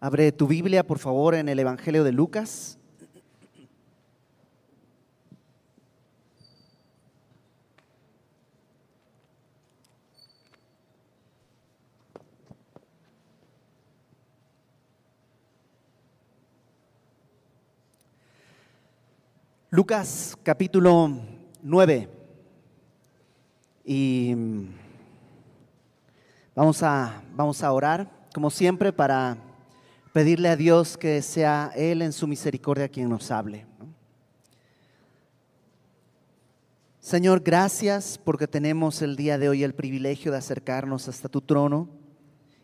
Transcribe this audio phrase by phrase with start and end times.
[0.00, 2.78] Abre tu Biblia, por favor, en el Evangelio de Lucas.
[19.70, 21.10] Lucas capítulo
[21.60, 22.08] 9.
[23.84, 24.32] Y
[26.54, 29.47] vamos a, vamos a orar, como siempre, para
[30.18, 33.66] pedirle a Dios que sea Él en su misericordia quien nos hable.
[36.98, 41.88] Señor, gracias porque tenemos el día de hoy el privilegio de acercarnos hasta tu trono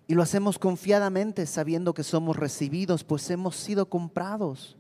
[0.09, 4.77] y lo hacemos confiadamente sabiendo que somos recibidos, pues hemos sido comprados.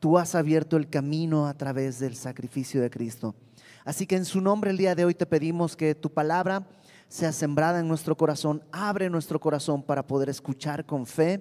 [0.00, 3.36] Tú has abierto el camino a través del sacrificio de Cristo.
[3.84, 6.66] Así que en su nombre el día de hoy te pedimos que tu palabra
[7.08, 11.40] sea sembrada en nuestro corazón, abre nuestro corazón para poder escuchar con fe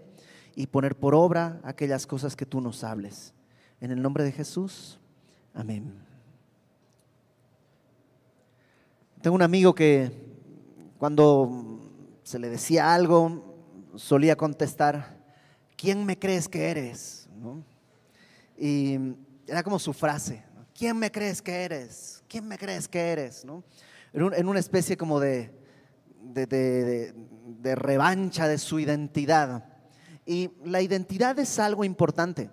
[0.55, 3.33] y poner por obra aquellas cosas que tú nos hables.
[3.81, 4.99] En el nombre de Jesús,
[5.53, 5.93] amén.
[9.21, 10.11] Tengo un amigo que
[10.97, 11.91] cuando
[12.23, 13.43] se le decía algo,
[13.95, 15.17] solía contestar,
[15.75, 17.27] ¿quién me crees que eres?
[18.57, 18.97] Y
[19.45, 20.43] era como su frase,
[20.73, 22.23] ¿quién me crees que eres?
[22.29, 23.45] ¿Quién me crees que eres?
[24.13, 25.51] En, una especie como de,
[26.21, 29.74] de revancha de su identidad.
[30.25, 32.49] Y la identidad es algo importante.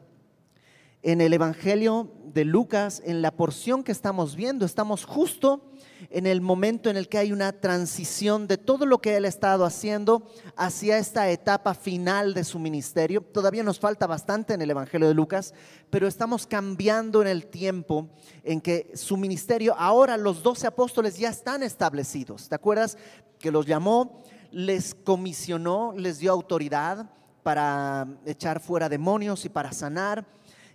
[1.02, 5.72] En el Evangelio de Lucas, en la porción que estamos viendo, estamos justo
[6.10, 9.28] en el momento en el que hay una transición de todo lo que él ha
[9.28, 13.20] estado haciendo hacia esta etapa final de su ministerio.
[13.20, 15.54] Todavía nos falta bastante en el Evangelio de Lucas,
[15.90, 18.08] pero estamos cambiando en el tiempo
[18.44, 22.48] en que su ministerio, ahora los doce apóstoles ya están establecidos.
[22.48, 22.96] ¿Te acuerdas
[23.38, 27.10] que los llamó, les comisionó, les dio autoridad?
[27.42, 30.26] Para echar fuera demonios y para sanar.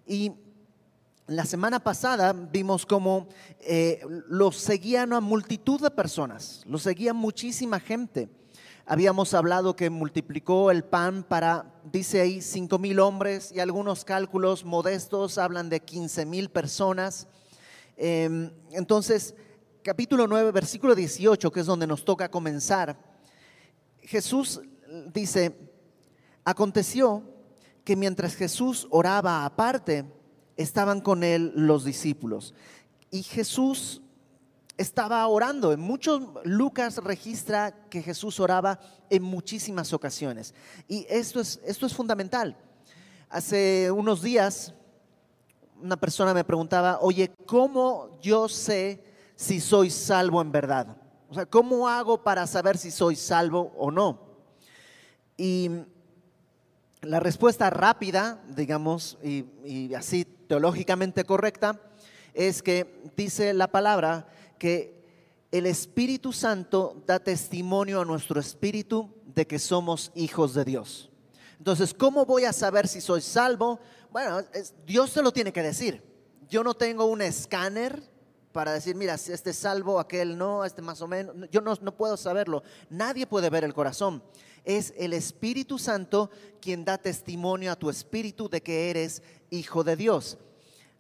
[0.06, 0.32] Y
[1.28, 3.28] la semana pasada vimos cómo
[3.60, 8.30] eh, los seguían a multitud de personas, los seguía muchísima gente.
[8.86, 14.64] Habíamos hablado que multiplicó el pan para, dice ahí, cinco mil hombres y algunos cálculos
[14.64, 17.28] modestos hablan de 15 mil personas.
[17.98, 19.36] Em, entonces,
[19.84, 22.98] capítulo 9, versículo 18, que es donde nos toca comenzar,
[24.00, 24.62] Jesús
[25.14, 25.67] dice,
[26.48, 27.24] Aconteció
[27.84, 30.06] que mientras Jesús oraba aparte,
[30.56, 32.54] estaban con él los discípulos.
[33.12, 34.02] Y Jesús
[34.78, 35.74] estaba orando.
[35.74, 40.54] En muchos, Lucas registra que Jesús oraba en muchísimas ocasiones.
[40.88, 42.56] Y esto es, esto es fundamental.
[43.28, 44.74] Hace unos días,
[45.82, 49.04] una persona me preguntaba, oye, ¿cómo yo sé
[49.36, 50.96] si soy salvo en verdad?
[51.30, 54.22] O sea, ¿cómo hago para saber si soy salvo o no?
[55.36, 55.70] Y
[57.02, 61.80] la respuesta rápida, digamos, y, así teológicamente correcta,
[62.34, 64.28] es que dice la palabra
[64.58, 64.98] que
[65.52, 71.10] el Espíritu Santo da testimonio a nuestro espíritu de que somos hijos de Dios.
[71.58, 73.80] Entonces, ¿cómo voy a saber si soy salvo?
[74.12, 74.42] Bueno,
[74.86, 76.04] Dios se lo tiene que decir.
[76.50, 78.02] Yo no tengo un escáner
[78.52, 81.36] para decir, mira, este es salvo, aquel no, este más o menos.
[81.52, 82.64] Yo no, no puedo saberlo.
[82.90, 84.22] Nadie puede ver el corazón
[84.68, 89.96] es el Espíritu Santo quien da testimonio a tu espíritu de que eres hijo de
[89.96, 90.38] Dios.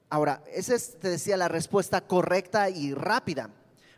[0.09, 3.50] Ahora, esa es, te decía, la respuesta correcta y rápida.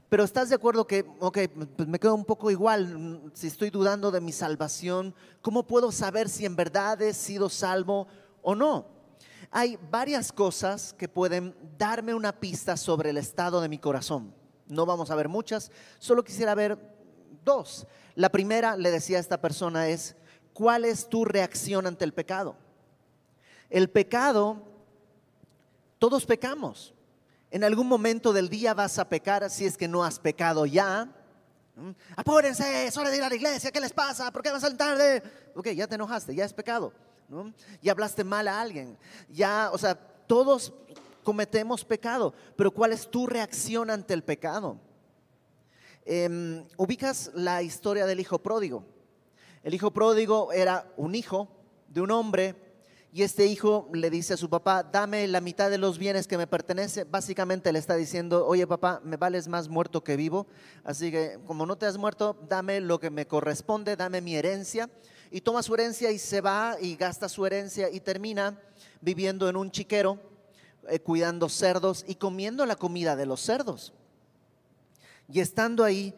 [0.09, 1.37] Pero estás de acuerdo que, ok,
[1.77, 6.29] pues me quedo un poco igual, si estoy dudando de mi salvación, ¿cómo puedo saber
[6.29, 8.07] si en verdad he sido salvo
[8.41, 8.87] o no?
[9.51, 14.33] Hay varias cosas que pueden darme una pista sobre el estado de mi corazón.
[14.67, 16.77] No vamos a ver muchas, solo quisiera ver
[17.43, 17.87] dos.
[18.13, 20.15] La primera, le decía a esta persona, es,
[20.53, 22.55] ¿cuál es tu reacción ante el pecado?
[23.71, 24.61] El pecado,
[25.97, 26.93] todos pecamos.
[27.49, 31.09] En algún momento del día vas a pecar si es que no has pecado ya.
[31.75, 31.89] ¿Mm?
[32.15, 34.31] Apúrense, es hora de ir a la iglesia, ¿qué les pasa?
[34.31, 35.23] ¿Por qué vas a tarde?
[35.55, 36.93] Ok, ya te enojaste, ya es pecado.
[37.29, 37.53] ¿No?
[37.81, 38.97] Ya hablaste mal a alguien.
[39.29, 40.73] Ya, o sea, todos
[41.23, 44.79] cometemos pecado, pero ¿cuál es tu reacción ante el pecado?
[46.05, 48.83] Em, ubicas la historia del hijo pródigo.
[49.63, 51.47] El hijo pródigo era un hijo
[51.87, 52.55] de un hombre
[53.11, 56.37] y este hijo le dice a su papá, dame la mitad de los bienes que
[56.37, 57.03] me pertenece.
[57.03, 60.47] Básicamente le está diciendo, oye papá, me vales más muerto que vivo,
[60.83, 64.89] así que como no te has muerto, dame lo que me corresponde, dame mi herencia.
[65.31, 68.59] Y toma su herencia y se va y gasta su herencia y termina
[69.01, 70.19] viviendo en un chiquero,
[70.87, 73.93] eh, cuidando cerdos y comiendo la comida de los cerdos.
[75.31, 76.13] Y estando ahí,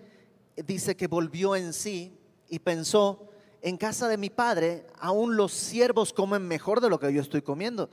[0.56, 2.18] dice que volvió en sí
[2.48, 3.28] y pensó,
[3.62, 7.42] en casa de mi padre, aún los siervos comen mejor de lo que yo estoy
[7.42, 7.90] comiendo.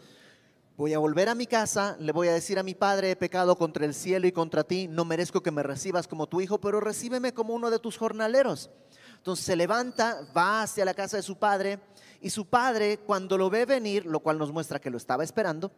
[0.79, 3.59] Voy a volver a mi casa, le voy a decir a mi padre, he pecado
[3.59, 6.81] contra el cielo y contra ti, no merezco que me recibas como tu hijo, pero
[6.81, 8.71] recíbeme como uno de tus jornaleros.
[9.19, 11.79] Entonces se levanta, va hacia la casa de su padre
[12.21, 15.71] y su padre cuando lo ve venir, lo cual nos muestra que lo estaba esperando,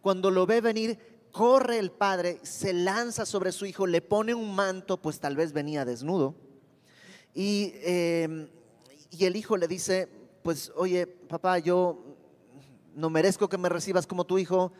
[0.00, 0.98] cuando lo ve venir,
[1.32, 5.52] corre el padre, se lanza sobre su hijo, le pone un manto, pues tal vez
[5.52, 6.34] venía desnudo.
[7.34, 8.48] Y, em,
[9.10, 10.08] y el hijo le dice,
[10.42, 12.16] pues oye, papá, yo
[12.94, 14.72] no merezco que me recibas como tu hijo,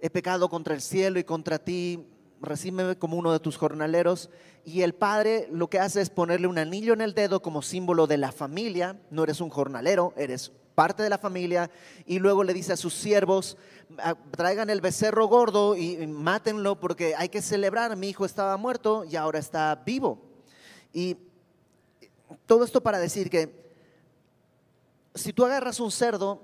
[0.00, 2.06] he pecado contra el cielo y contra ti,
[2.40, 4.30] recíbeme como uno de tus jornaleros.
[4.64, 8.06] Y el padre lo que hace es ponerle un anillo en el dedo como símbolo
[8.06, 9.00] de la familia.
[9.10, 11.70] No eres un jornalero, eres parte de la familia.
[12.06, 13.56] Y luego le dice a sus siervos,
[13.98, 17.96] ah, traigan el becerro gordo y mátenlo porque hay que celebrar.
[17.96, 20.20] Mi hijo estaba muerto y ahora está vivo.
[20.92, 21.16] Y
[22.46, 23.68] todo esto para decir que
[25.14, 26.42] si tú agarras un cerdo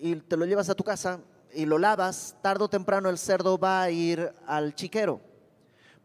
[0.00, 1.20] y te lo llevas a tu casa
[1.54, 5.27] y lo lavas, tarde o temprano el cerdo va a ir al chiquero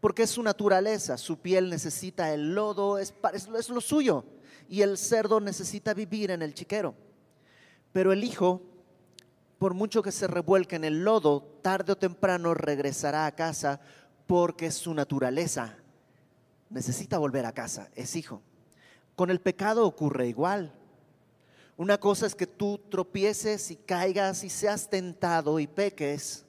[0.04, 4.22] porque es su naturaleza, su piel necesita el lodo, es, es, lo suyo,
[4.68, 6.94] y el cerdo necesita vivir en el chiquero.
[7.90, 8.60] Pero el hijo,
[9.56, 13.80] por mucho que se revuelque en el lodo, tarde o temprano regresará a casa
[14.26, 15.74] porque es su naturaleza.
[16.68, 18.42] Necesita volver a casa, es hijo.
[19.16, 20.74] Con el pecado ocurre igual.
[21.78, 26.44] Una cosa es que tú tropieces y caigas y seas tentado y peques,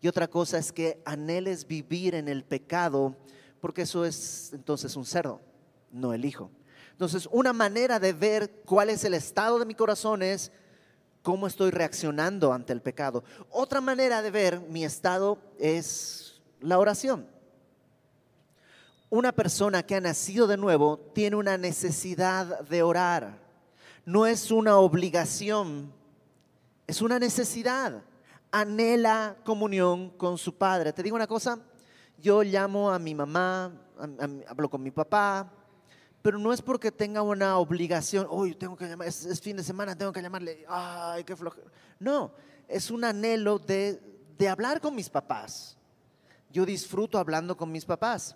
[0.00, 3.16] y otra cosa es que anheles vivir en el pecado,
[3.60, 5.40] porque eso es entonces un cerdo,
[5.90, 6.50] no el hijo.
[6.92, 10.52] Entonces, una manera de ver cuál es el estado de mi corazón es
[11.22, 13.24] cómo estoy reaccionando ante el pecado.
[13.50, 17.28] Otra manera de ver mi estado es la oración.
[19.10, 23.38] Una persona que ha nacido de nuevo tiene una necesidad de orar.
[24.04, 25.92] No es una obligación,
[26.86, 28.02] es una necesidad
[28.60, 30.92] anhela comunión con su padre.
[30.92, 31.58] Te digo una cosa,
[32.18, 33.72] yo llamo a mi mamá,
[34.48, 35.52] hablo con mi papá,
[36.22, 39.96] pero no es porque tenga una obligación, hoy tengo que llamar, es, fin de semana,
[39.96, 41.70] tengo que llamarle, ay, qué flojera.
[41.98, 42.32] No,
[42.66, 44.00] es un anhelo de,
[44.38, 45.76] de hablar con mis papás.
[46.50, 48.34] Yo disfruto hablando con mis papás.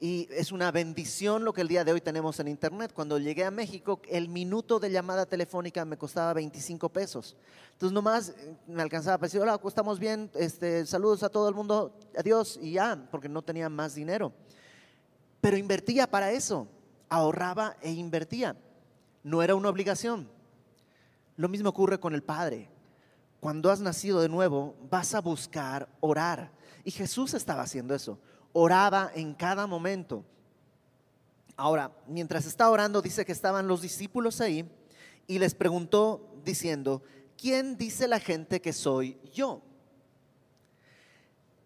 [0.00, 2.92] Y es una bendición lo que el día de hoy tenemos en Internet.
[2.94, 7.36] Cuando llegué a México, el minuto de llamada telefónica me costaba 25 pesos.
[7.72, 11.54] Entonces nomás eh, me alcanzaba para decir, hola, estamos bien, este, saludos a todo el
[11.56, 14.32] mundo, adiós, y ya, porque no tenía más dinero.
[15.40, 16.68] Pero invertía para eso,
[17.08, 18.56] ahorraba e invertía.
[19.24, 20.30] No era una obligación.
[21.36, 22.70] Lo mismo ocurre con el Padre.
[23.40, 26.52] Cuando has nacido de nuevo, vas a buscar orar.
[26.84, 28.20] Y Jesús estaba haciendo eso
[28.52, 30.24] oraba en cada momento.
[31.56, 34.68] Ahora, mientras estaba orando, dice que estaban los discípulos ahí
[35.26, 37.02] y les preguntó diciendo,
[37.36, 39.60] ¿quién dice la gente que soy yo?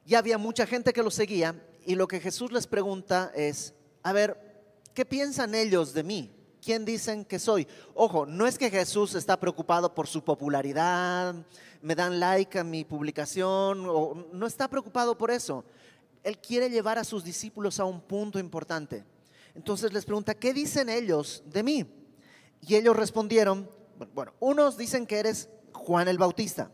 [0.06, 4.12] Ya había mucha gente que lo seguía y lo que Jesús les pregunta es, a
[4.12, 4.64] ver,
[4.94, 6.30] ¿qué piensan ellos de mí?
[6.64, 7.66] ¿Quién dicen que soy?
[7.94, 11.34] Ojo, no es que Jesús está preocupado por su popularidad,
[11.82, 15.64] me dan like a mi publicación, o no está preocupado por eso.
[16.22, 19.04] Él quiere llevar a sus discípulos a un punto importante.
[19.54, 21.86] Entonces les pregunta, ¿qué dicen ellos de mí?
[22.60, 23.68] Y ellos respondieron,
[24.14, 26.70] bueno, unos dicen que eres Juan el Bautista.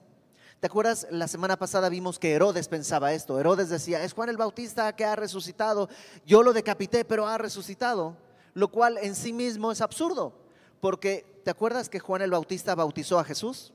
[0.60, 1.06] ¿Te acuerdas?
[1.10, 3.38] La semana pasada vimos que Herodes pensaba esto.
[3.38, 5.88] Herodes decía, es Juan el Bautista que ha resucitado.
[6.26, 8.16] Yo lo decapité, pero ha resucitado.
[8.54, 10.34] Lo cual en sí mismo es absurdo.
[10.80, 13.72] Porque, ¿te acuerdas que Juan el Bautista bautizó a Jesús?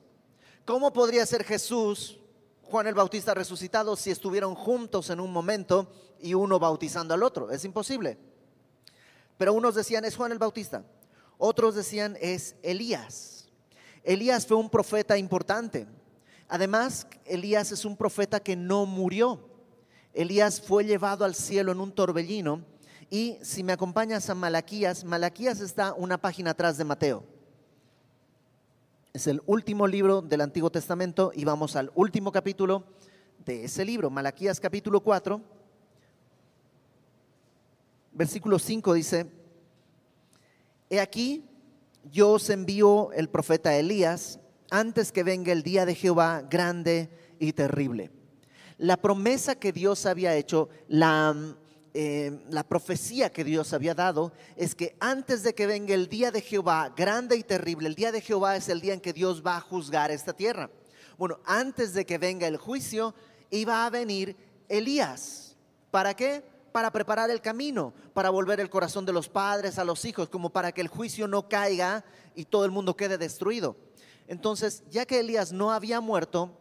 [0.66, 2.20] ¿Cómo podría ser Jesús
[2.74, 7.52] Juan el Bautista resucitado si estuvieron juntos en un momento y uno bautizando al otro.
[7.52, 8.18] Es imposible.
[9.38, 10.84] Pero unos decían es Juan el Bautista,
[11.38, 13.48] otros decían es Elías.
[14.04, 15.86] Elías fue un profeta importante.
[16.48, 19.48] Además, Elías es un profeta que no murió.
[20.12, 22.66] Elías fue llevado al cielo en un torbellino.
[23.12, 27.33] Y si me acompañas a Malaquías, Malaquías está una página atrás de Mateo.
[29.14, 32.84] Es el último libro del Antiguo Testamento y vamos al último capítulo
[33.46, 35.40] de ese libro, Malaquías capítulo 4,
[38.12, 39.32] versículo 5 dice,
[40.90, 41.46] He aquí,
[42.12, 44.40] yo os envío el profeta Elías
[44.72, 48.10] antes que venga el día de Jehová grande y terrible.
[48.80, 51.56] La promesa que Dios había hecho, la
[51.94, 56.32] eh, la profecía que Dios había dado es que antes de que venga el día
[56.32, 59.44] de Jehová, grande y terrible, el día de Jehová es el día en que Dios
[59.46, 60.70] va a juzgar esta tierra.
[61.18, 63.14] Bueno, antes de que venga el juicio,
[63.52, 64.36] iba a venir
[64.70, 65.56] Elías.
[65.92, 66.44] ¿Para qué?
[66.74, 70.50] para preparar el camino, para volver el corazón de los padres a los hijos, como
[70.50, 72.04] para que el juicio no caiga
[72.36, 73.78] y todo el mundo quede destruido.
[74.28, 76.58] Entonces, ya que Elías no había muerto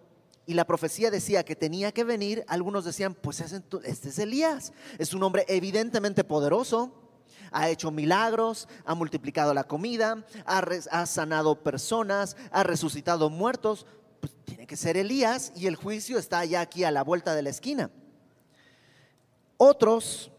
[0.47, 5.15] y la profecía decía que tenía que venir, algunos decían, pues este es Elías, es
[5.15, 6.93] un hombre evidentemente poderoso,
[7.53, 13.87] ha hecho milagros, ha multiplicado la comida, ha, sanado personas, ha resucitado muertos,
[14.21, 17.43] pues tiene que ser Elías y el juicio está ya aquí a la vuelta de
[17.43, 17.91] la esquina.
[19.59, 20.33] Otros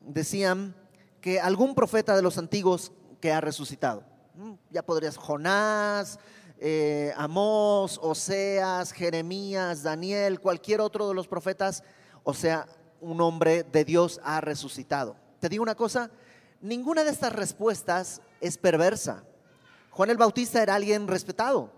[0.00, 0.76] decían
[1.20, 4.04] que algún profeta de los antiguos que ha resucitado.
[4.70, 6.18] Ya podrías Jonás,
[6.62, 11.82] eh, Amós, Oseas, Jeremías, Daniel, cualquier otro de los profetas,
[12.22, 12.66] o sea,
[13.00, 15.16] un hombre de Dios ha resucitado.
[15.40, 16.10] Te digo una cosa,
[16.60, 19.24] ninguna de estas respuestas es perversa.
[19.90, 21.72] Juan el Bautista era alguien respetado.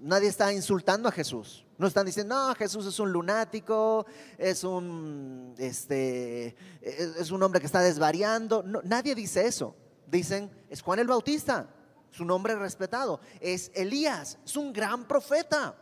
[0.00, 1.66] Nadie está insultando a Jesús.
[1.76, 4.06] No están diciendo, no, Jesús es un lunático,
[4.38, 8.62] es un, este, es un hombre que está desvariando.
[8.84, 9.76] nadie dice eso.
[10.06, 11.68] Dicen, es Juan el Bautista
[12.14, 13.20] su nombre respetado.
[13.40, 15.74] Es Elías, es un gran profeta.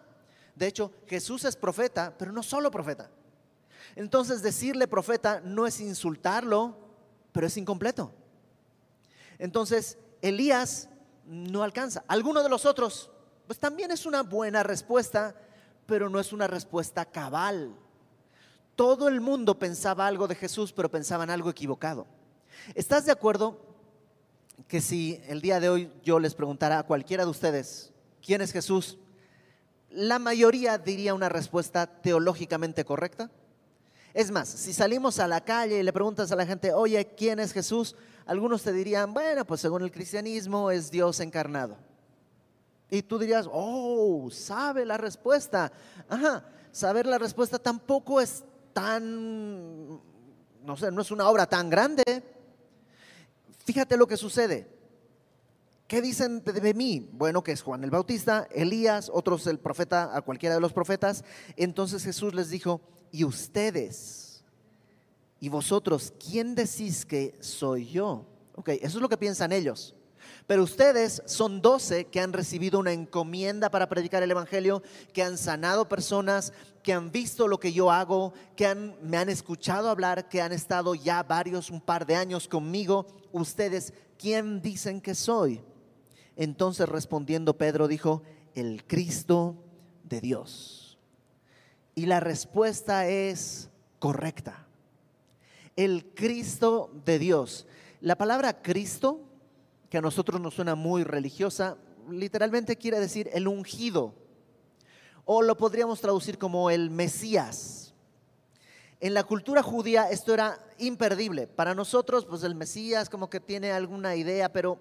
[0.54, 3.10] De hecho, Jesús es profeta, pero no solo profeta.
[3.96, 6.76] Entonces decirle profeta no es insultarlo,
[7.32, 8.12] pero es incompleto.
[9.38, 10.88] Entonces, Elías
[11.26, 12.02] no alcanza.
[12.08, 13.10] Alguno de los otros,
[13.46, 15.34] pues también es una buena respuesta,
[15.84, 17.74] pero no es una respuesta cabal.
[18.74, 22.06] Todo el mundo pensaba algo de Jesús, pero pensaban algo equivocado.
[22.74, 23.71] ¿Estás de acuerdo
[24.68, 27.92] que si el día de hoy yo les preguntara a cualquiera de ustedes,
[28.24, 28.98] ¿quién es Jesús?
[29.90, 33.30] La mayoría diría una respuesta teológicamente correcta.
[34.14, 37.38] Es más, si salimos a la calle y le preguntas a la gente, oye, ¿quién
[37.38, 37.96] es Jesús?
[38.26, 41.76] Algunos te dirían, bueno, pues según el cristianismo es Dios encarnado.
[42.90, 45.72] Y tú dirías, oh, sabe la respuesta.
[46.08, 49.88] Ajá, saber la respuesta tampoco es tan,
[50.62, 52.02] no sé, no es una obra tan grande.
[53.64, 54.68] Fíjate lo que sucede.
[55.86, 57.08] ¿Qué dicen de mí?
[57.12, 61.24] Bueno, que es Juan el Bautista, Elías, otros el profeta, a cualquiera de los profetas.
[61.56, 64.42] Entonces Jesús les dijo, ¿y ustedes?
[65.38, 66.12] ¿Y vosotros?
[66.18, 68.26] ¿Quién decís que soy yo?
[68.54, 69.94] Ok, eso es lo que piensan ellos.
[70.52, 74.82] Pero ustedes son doce que han recibido una encomienda para predicar el Evangelio,
[75.14, 79.88] que han sanado personas, que han visto lo que yo hago, que me han escuchado
[79.88, 83.06] hablar, que han estado ya varios, un par de años conmigo.
[83.32, 85.62] Ustedes, ¿quién dicen que soy?
[86.36, 88.22] Entonces respondiendo Pedro dijo,
[88.54, 89.56] el Cristo
[90.04, 90.98] de Dios.
[91.94, 94.66] Y la respuesta es correcta.
[95.76, 97.66] El Cristo de Dios.
[98.02, 99.31] La palabra Cristo
[99.92, 101.76] que a nosotros nos suena muy religiosa,
[102.08, 104.14] literalmente quiere decir el ungido,
[105.26, 107.92] o lo podríamos traducir como el Mesías.
[109.00, 111.46] En la cultura judía esto era imperdible.
[111.46, 114.78] Para nosotros, pues el Mesías como que tiene alguna idea, pero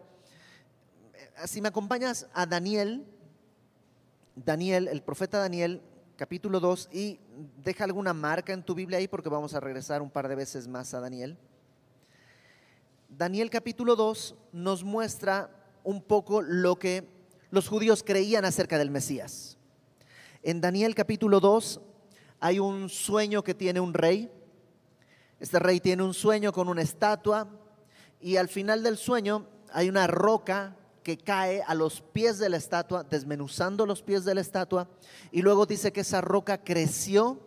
[1.13, 3.05] eh, si me acompañas a Daniel,
[4.33, 5.81] Daniel, el profeta Daniel,
[6.15, 7.19] capítulo 2, y
[7.57, 10.69] deja alguna marca en tu Biblia ahí porque vamos a regresar un par de veces
[10.69, 11.37] más a Daniel.
[13.17, 15.49] Daniel capítulo 2 nos muestra
[15.83, 17.05] un poco lo que
[17.49, 19.57] los judíos creían acerca del Mesías.
[20.41, 21.81] En Daniel capítulo 2
[22.39, 24.31] hay un sueño que tiene un rey.
[25.41, 27.49] Este rey tiene un sueño con una estatua
[28.21, 32.55] y al final del sueño hay una roca que cae a los pies de la
[32.55, 34.87] estatua, desmenuzando los pies de la estatua,
[35.33, 37.41] y luego dice que esa roca creció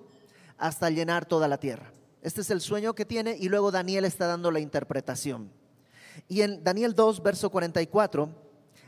[0.59, 1.90] hasta llenar toda la tierra.
[2.25, 5.52] Este es el sueño que tiene y luego Daniel está dando la interpretación.
[6.26, 8.31] Y en Daniel 2, verso 44,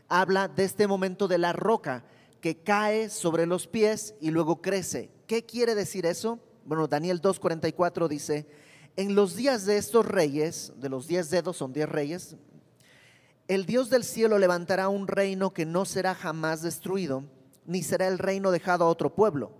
[0.09, 2.03] habla de este momento de la roca
[2.41, 5.11] que cae sobre los pies y luego crece.
[5.27, 6.41] ¿Qué quiere decir eso?
[6.65, 8.47] Bueno, Daniel 2, 44 dice,
[8.97, 12.37] en los días de estos reyes, de los diez dedos son diez reyes,
[13.49, 17.25] el Dios del cielo levantará un reino que no será jamás destruido,
[17.67, 19.53] ni será el reino dejado a otro pueblo.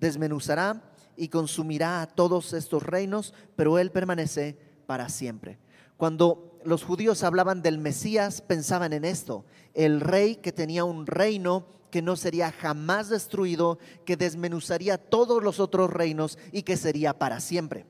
[0.00, 5.58] Desmenuzará y consumirá a todos estos reinos, pero Él permanece para siempre.
[5.96, 11.66] Cuando los judíos hablaban del Mesías, pensaban en esto, el rey que tenía un reino
[11.90, 17.38] que no sería jamás destruido, que desmenuzaría todos los otros reinos y que sería para
[17.38, 17.84] siempre.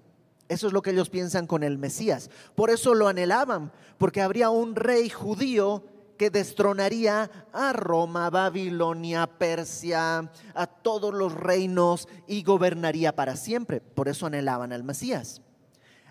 [0.48, 2.28] Eso es lo que ellos piensan con el Mesías.
[2.54, 5.84] Por eso lo anhelaban, porque habría un rey judío
[6.22, 13.80] que destronaría a Roma, Babilonia, Persia, a todos los reinos y gobernaría para siempre.
[13.80, 15.42] Por eso anhelaban al Mesías.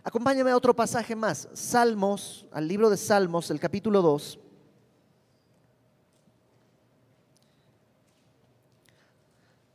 [0.03, 4.37] Acompáñame a otro pasaje más, Salmos, al libro de Salmos, el capítulo 2.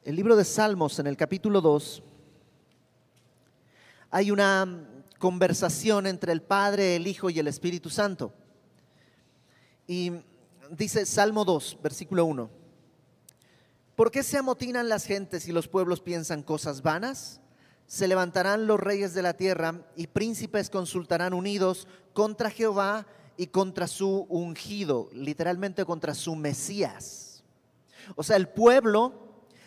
[0.02, 2.02] El libro de Salmos en el capítulo 2
[4.10, 4.86] hay una
[5.18, 8.34] conversación entre el Padre, el Hijo y el Espíritu Santo.
[9.86, 10.12] Y
[10.70, 12.50] dice Salmo 2, versículo 1.
[13.94, 17.40] ¿Por qué se amotinan las gentes y los pueblos piensan cosas vanas?
[17.86, 23.86] Se levantarán los reyes de la tierra y príncipes consultarán unidos contra Jehová y contra
[23.86, 27.44] su ungido, literalmente contra su Mesías.
[28.16, 29.14] O sea, el pueblo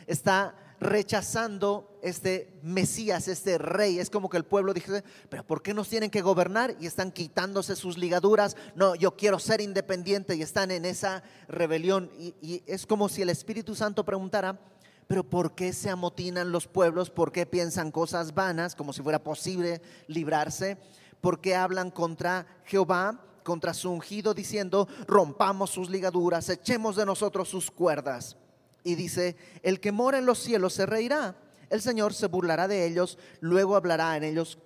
[0.06, 4.00] está rechazando este Mesías, este rey.
[4.00, 6.76] Es como que el pueblo dice, pero ¿por qué nos tienen que gobernar?
[6.80, 8.56] Y están quitándose sus ligaduras.
[8.76, 12.10] No, yo quiero ser independiente y están en esa rebelión.
[12.18, 14.60] Y, es como si el Espíritu Santo preguntara,
[15.08, 17.10] pero ¿por qué se amotinan los pueblos?
[17.10, 20.78] ¿Por qué piensan cosas vanas, como si fuera posible librarse?
[21.22, 23.26] ¿Por qué hablan contra Jehová?
[23.42, 28.38] contra su ungido diciendo, rompamos sus ligaduras, echemos de nosotros sus cuerdas.
[28.84, 31.36] Y dice, el que mora en los cielos se reirá.
[31.70, 34.58] El Señor se burlará de ellos, luego hablará en ellos,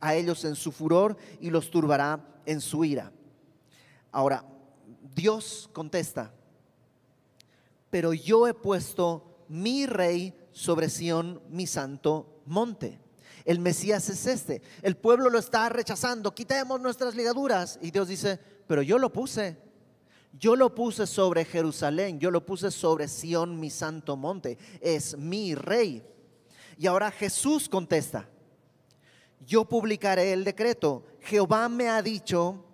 [0.00, 3.12] a ellos en su furor y los turbará en su ira.
[4.12, 4.44] Ahora,
[5.14, 6.32] Dios contesta,
[7.90, 13.00] pero yo he puesto mi rey sobre Sión, mi santo monte.
[13.44, 14.62] El Mesías es este.
[14.82, 16.34] El pueblo lo está rechazando.
[16.34, 17.78] Quitemos nuestras ligaduras.
[17.80, 19.56] Y Dios dice, pero yo lo puse.
[20.32, 24.58] Yo lo puse sobre Jerusalén, yo lo puse sobre Sión, mi santo monte.
[24.80, 26.02] Es mi rey.
[26.78, 28.28] Y ahora Jesús contesta,
[29.46, 31.04] yo publicaré el decreto.
[31.20, 32.64] Jehová me ha dicho,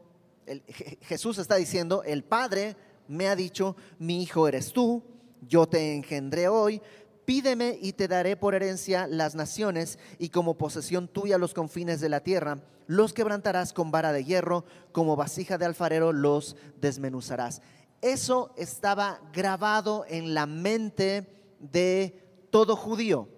[1.03, 2.77] Jesús está diciendo, el Padre
[3.09, 5.03] me ha dicho, mi hijo eres tú,
[5.41, 6.81] yo te engendré hoy,
[7.26, 12.09] pídeme y te daré por herencia las naciones y como posesión tuya los confines de
[12.09, 17.62] la tierra los quebrantarás con vara de hierro, como vasija de alfarero los desmenuzarás.
[18.00, 23.28] Eso estaba grabado en la mente de todo judío.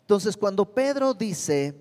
[0.00, 1.74] Entonces, cuando Pedro dice,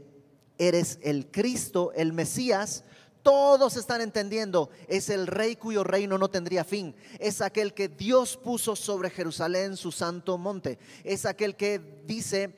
[0.58, 2.86] eres el Cristo, el Mesías,
[3.24, 6.94] todos están entendiendo, es el rey cuyo reino no tendría fin.
[7.20, 10.78] Es aquel que Dios puso sobre Jerusalén, su santo monte.
[11.04, 12.54] Es aquel que dice,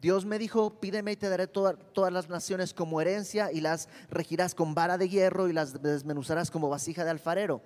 [0.00, 4.54] Dios me dijo, pídeme y te daré todas las naciones como herencia y las regirás
[4.54, 7.62] con vara de hierro y las desmenuzarás como vasija de alfarero.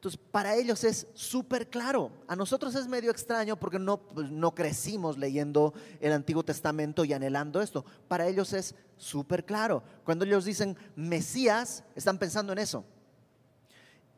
[0.00, 2.10] Entonces, para ellos es súper claro.
[2.26, 7.12] A nosotros es medio extraño porque no, pues, no crecimos leyendo el Antiguo Testamento y
[7.12, 7.84] anhelando esto.
[8.08, 9.82] Para ellos es súper claro.
[10.02, 12.82] Cuando ellos dicen Mesías, están pensando en eso.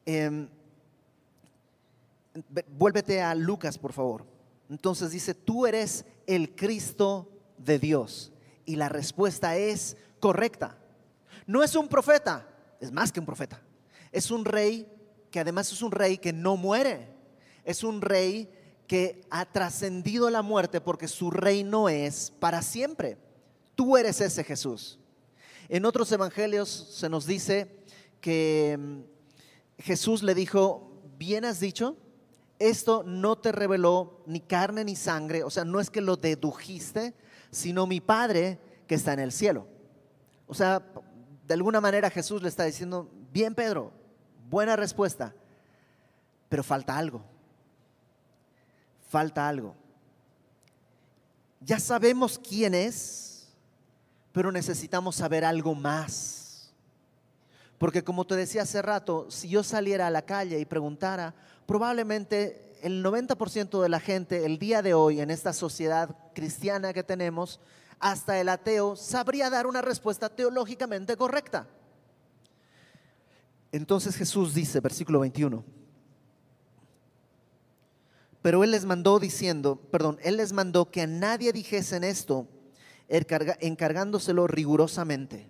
[0.07, 0.49] Em,
[2.79, 4.25] vuélvete a Lucas, por favor.
[4.71, 8.31] Entonces dice, tú eres el Cristo de Dios?
[8.64, 10.79] Y la respuesta es correcta.
[11.45, 13.61] No es un profeta, es más que un profeta.
[14.12, 14.87] Es un rey
[15.33, 17.09] que además es un rey que no muere.
[17.64, 18.49] Es un rey
[18.87, 23.16] que ha trascendido la muerte porque su reino es para siempre.
[23.75, 25.01] Tú eres ese Jesús.
[25.68, 27.83] En otros evangelios se nos dice
[28.21, 29.01] que mm,
[29.79, 31.97] Jesús le dijo, bien has dicho,
[32.59, 37.14] esto no te reveló ni carne ni sangre, o sea, no es que lo dedujiste,
[37.51, 39.66] sino mi Padre que está en el cielo.
[40.47, 40.83] O sea,
[41.47, 43.92] de alguna manera Jesús le está diciendo, bien Pedro,
[44.53, 45.35] buena respuesta,
[46.51, 47.23] pero falta algo.
[49.09, 49.75] Falta algo.
[51.61, 53.49] Ya sabemos quién es,
[54.31, 56.71] pero necesitamos saber algo más.
[57.79, 61.35] Porque como te decía hace rato, si yo saliera a la calle y preguntara,
[61.65, 67.03] probablemente el 90% de la gente el día de hoy en esta sociedad cristiana que
[67.03, 67.59] tenemos,
[67.99, 71.67] hasta el ateo, sabría dar una respuesta teológicamente correcta.
[73.73, 75.65] Entonces Jesús dice, versículo 21,
[78.43, 82.49] pero Él les mandó diciendo, perdón, Él les mandó que a nadie dijesen esto,
[83.09, 85.49] encargándoselo rigurosamente.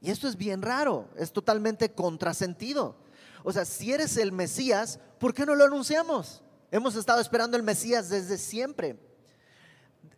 [0.00, 2.96] Y esto es bien raro, es totalmente contrasentido.
[3.44, 6.42] O sea, si eres el Mesías, ¿por qué no lo anunciamos?
[6.70, 8.98] Hemos estado esperando el Mesías desde siempre.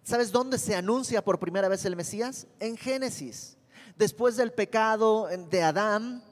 [0.03, 2.47] ¿Sabes dónde se anuncia por primera vez el Mesías?
[2.61, 3.57] En Génesis.
[3.97, 6.23] Después del pecado de Adán,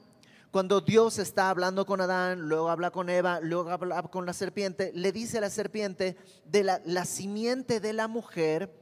[0.51, 4.91] cuando Dios está hablando con Adán, luego habla con Eva, luego habla con la serpiente,
[4.95, 8.73] le dice a la serpiente de la, simiente de la mujer,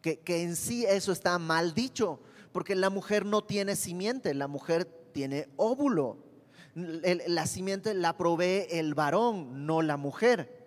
[0.00, 2.20] que, que en sí eso está mal dicho,
[2.52, 6.18] porque la mujer no tiene simiente, la mujer tiene óvulo.
[6.74, 10.62] La simiente la provee el varón, no la mujer.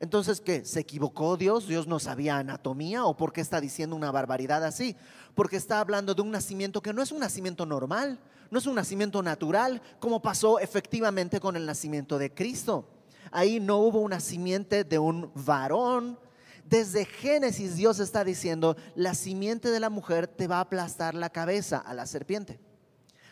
[0.00, 0.64] Entonces, ¿qué?
[0.64, 1.66] ¿Se equivocó Dios?
[1.66, 3.04] ¿Dios no sabía anatomía?
[3.04, 4.96] ¿O por qué está diciendo una barbaridad así?
[5.34, 8.18] Porque está hablando de un nacimiento que no es un nacimiento normal,
[8.50, 12.88] no es un nacimiento natural, como pasó efectivamente con el nacimiento de Cristo.
[13.30, 16.18] Ahí no hubo un nacimiento de un varón.
[16.64, 21.30] Desde Génesis Dios está diciendo, la simiente de la mujer te va a aplastar la
[21.30, 22.58] cabeza a la serpiente.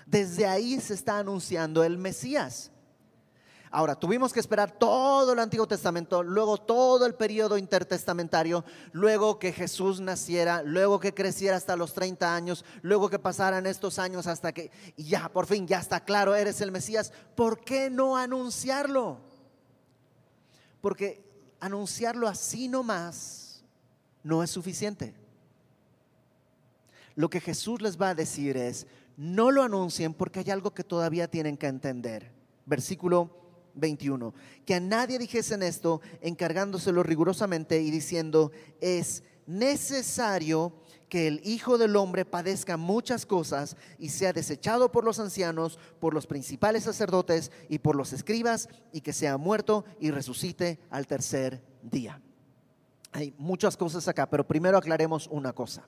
[0.07, 2.71] Desde ahí se está anunciando el Mesías.
[3.71, 9.53] Ahora, tuvimos que esperar todo el Antiguo Testamento, luego todo el periodo intertestamentario, luego que
[9.53, 14.53] Jesús naciera, luego que creciera hasta los 30 años, luego que pasaran estos años hasta
[14.53, 17.13] que ya, por fin, ya está claro, eres el Mesías.
[17.35, 19.19] ¿Por qué no anunciarlo?
[20.81, 21.25] Porque
[21.59, 23.65] anunciarlo así nomás
[24.23, 25.15] no es suficiente.
[27.17, 30.85] Lo que Jesús les va a decir es, no lo anuncien porque hay algo que
[30.85, 32.31] todavía tienen que entender.
[32.67, 33.46] Versículo
[33.77, 34.35] 21.
[34.65, 40.73] Que a nadie dijesen esto, encargándoselo rigurosamente y diciendo, es necesario
[41.09, 46.15] que el Hijo del Hombre padezca muchas cosas y sea desechado por los ancianos, por
[46.15, 51.63] los principales sacerdotes y por los escribas, y que sea muerto y resucite al tercer
[51.83, 52.21] día.
[53.13, 55.87] Hay muchas cosas acá, pero primero aclaremos una cosa.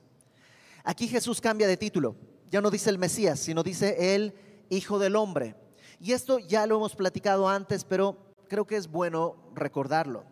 [0.83, 2.15] Aquí Jesús cambia de título.
[2.49, 4.33] Ya no dice el Mesías, sino dice el
[4.69, 5.55] Hijo del Hombre.
[5.99, 10.23] Y esto ya lo hemos platicado antes, pero creo que es bueno recordarlo.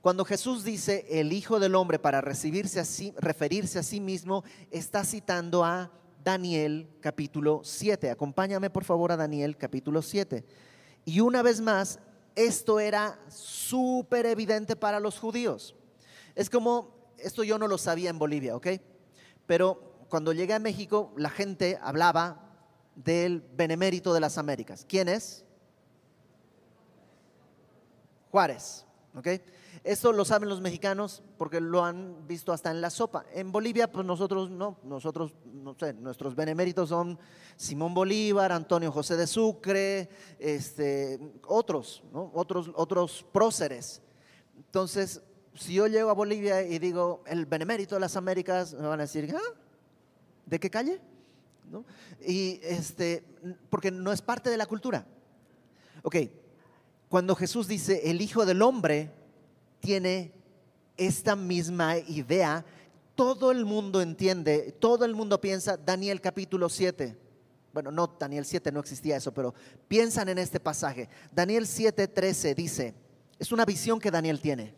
[0.00, 5.04] Cuando Jesús dice el Hijo del Hombre para recibirse así, referirse a sí mismo, está
[5.04, 5.90] citando a
[6.22, 8.10] Daniel capítulo 7.
[8.10, 10.44] Acompáñame por favor a Daniel capítulo 7.
[11.04, 12.00] Y una vez más,
[12.34, 15.74] esto era súper evidente para los judíos.
[16.34, 18.66] Es como, esto yo no lo sabía en Bolivia, ¿ok?
[19.46, 22.45] Pero cuando llegué a México, la gente hablaba
[22.96, 24.84] del benemérito de las Américas.
[24.88, 25.44] ¿Quién es?
[28.32, 28.86] Juárez.
[29.16, 29.28] ¿ok?
[29.82, 33.24] Eso lo saben los mexicanos porque lo han visto hasta en la sopa.
[33.32, 37.18] En Bolivia, pues nosotros no, nosotros, no sé, nuestros beneméritos son
[37.56, 42.30] Simón Bolívar, Antonio José de Sucre, este, otros, ¿no?
[42.34, 44.02] otros, otros próceres.
[44.56, 45.22] Entonces,
[45.54, 49.04] si yo llego a Bolivia y digo el benemérito de las Américas, me van a
[49.04, 49.58] decir, ¿Ah?
[50.46, 51.00] ¿de qué calle?
[52.24, 53.24] Y este,
[53.70, 55.06] porque no es parte de la cultura.
[56.02, 56.16] Ok,
[57.08, 59.10] cuando Jesús dice el Hijo del Hombre
[59.80, 60.32] tiene
[60.96, 62.64] esta misma idea,
[63.14, 67.16] todo el mundo entiende, todo el mundo piensa Daniel capítulo 7.
[67.72, 69.54] Bueno, no, Daniel 7 no existía eso, pero
[69.88, 71.08] piensan en este pasaje.
[71.32, 72.94] Daniel 7, 13 dice,
[73.38, 74.74] es una visión que Daniel tiene.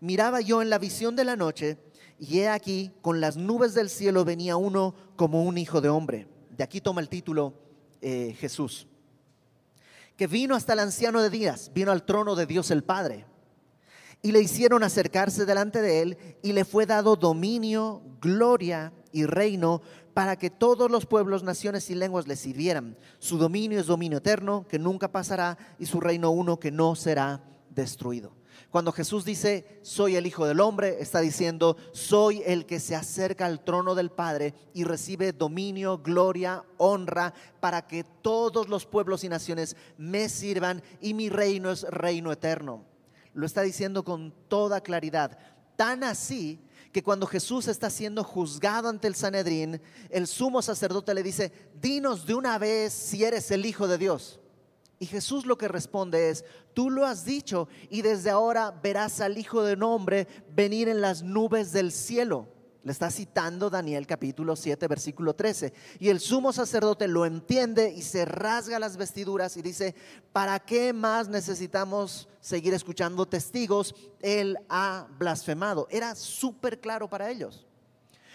[0.00, 1.78] Miraba yo en la visión de la noche
[2.22, 6.28] y he aquí, con las nubes del cielo venía uno como un hijo de hombre.
[6.56, 7.52] De aquí toma el título
[8.00, 8.86] eh, Jesús.
[10.16, 13.26] Que vino hasta el anciano de días, vino al trono de Dios el Padre.
[14.22, 19.82] Y le hicieron acercarse delante de él y le fue dado dominio, gloria y reino
[20.14, 22.96] para que todos los pueblos, naciones y lenguas le sirvieran.
[23.18, 27.42] Su dominio es dominio eterno que nunca pasará y su reino uno que no será
[27.68, 28.40] destruido.
[28.72, 33.44] Cuando Jesús dice, soy el Hijo del Hombre, está diciendo, soy el que se acerca
[33.44, 39.28] al trono del Padre y recibe dominio, gloria, honra, para que todos los pueblos y
[39.28, 42.86] naciones me sirvan y mi reino es reino eterno.
[43.34, 45.38] Lo está diciendo con toda claridad.
[45.76, 46.58] Tan así
[46.92, 52.24] que cuando Jesús está siendo juzgado ante el Sanedrín, el sumo sacerdote le dice, dinos
[52.24, 54.40] de una vez si eres el Hijo de Dios.
[55.02, 59.36] Y Jesús lo que responde es, tú lo has dicho y desde ahora verás al
[59.36, 62.46] Hijo de Hombre venir en las nubes del cielo.
[62.84, 65.72] Le está citando Daniel capítulo 7, versículo 13.
[65.98, 69.96] Y el sumo sacerdote lo entiende y se rasga las vestiduras y dice,
[70.32, 73.96] ¿para qué más necesitamos seguir escuchando testigos?
[74.20, 75.88] Él ha blasfemado.
[75.90, 77.66] Era súper claro para ellos.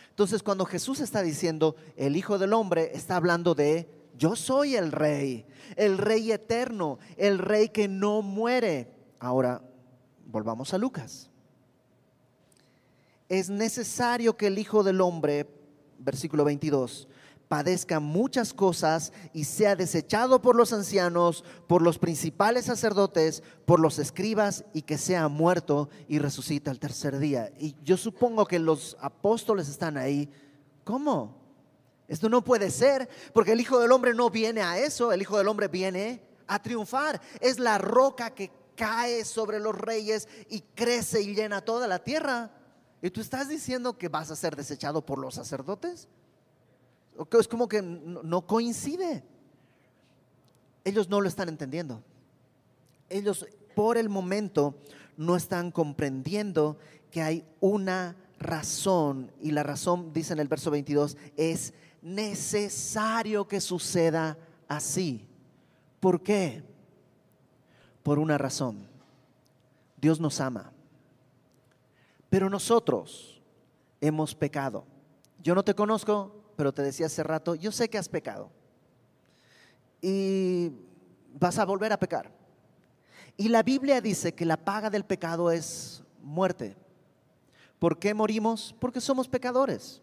[0.10, 4.91] Entonces cuando Jesús está diciendo, el Hijo del Hombre, está hablando de yo soy el
[4.91, 8.91] rey, el rey eterno, el rey que no muere.
[9.19, 9.62] Ahora,
[10.25, 11.30] volvamos a Lucas.
[13.30, 15.47] Es necesario que el Hijo del Hombre,
[15.99, 17.08] versículo 22,
[17.47, 23.99] padezca muchas cosas y sea desechado por los ancianos, por los principales sacerdotes, por los
[23.99, 27.51] escribas y que sea muerto y resucita al tercer día.
[27.60, 30.30] Y yo supongo que los apóstoles están ahí.
[30.84, 31.46] ¿Cómo?
[32.08, 35.38] Esto no puede ser, porque el Hijo del Hombre no viene a eso, el Hijo
[35.38, 37.22] del Hombre viene a triunfar.
[37.41, 42.52] Es la roca que cae sobre los reyes y crece y llena toda la tierra.
[43.02, 46.08] ¿Y tú estás diciendo que vas a ser desechado por los sacerdotes?
[47.39, 49.24] Es como que no coincide.
[50.86, 52.02] Ellos no lo están entendiendo.
[53.10, 54.76] Ellos por el momento
[55.17, 56.78] no están comprendiendo
[57.12, 61.74] que hay una razón, y la razón, dice en el verso 22, es
[62.15, 65.28] necesario que suceda así.
[66.00, 66.63] ¿Por qué?
[68.04, 68.88] Por una razón.
[69.98, 70.72] Dios nos ama.
[72.30, 73.41] Pero nosotros
[74.00, 74.86] hemos pecado.
[75.43, 78.52] Yo no te conozco, pero te decía hace rato, yo sé que has pecado.
[80.02, 80.72] y
[81.34, 82.32] vas a volver a pecar.
[83.36, 86.76] Y la Biblia dice que la paga del pecado es muerte.
[87.80, 88.76] ¿Por qué morimos?
[88.80, 90.02] Porque somos pecadores.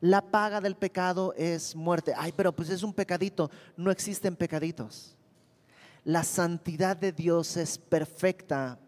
[0.00, 2.14] La paga del pecado es muerte.
[2.16, 3.50] Ay, pero pues es un pecadito.
[3.76, 5.16] No existen pecaditos.
[6.04, 8.78] La santidad de Dios es perfecta.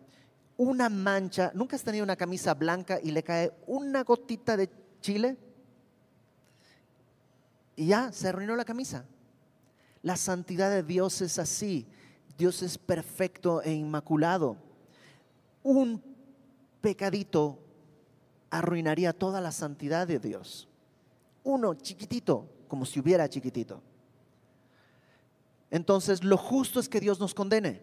[0.56, 4.70] Una mancha, ¿nunca has tenido una camisa blanca y le cae una gotita de
[5.00, 5.36] chile?
[7.76, 9.04] Y ya se arruinó la camisa.
[10.02, 11.86] La santidad de Dios es así.
[12.38, 14.56] Dios es perfecto e inmaculado.
[15.62, 16.02] Un
[16.80, 17.58] pecadito
[18.50, 20.68] arruinaría toda la santidad de Dios.
[21.44, 23.82] Uno chiquitito, como si hubiera chiquitito.
[25.70, 27.82] Entonces, lo justo es que Dios nos condene.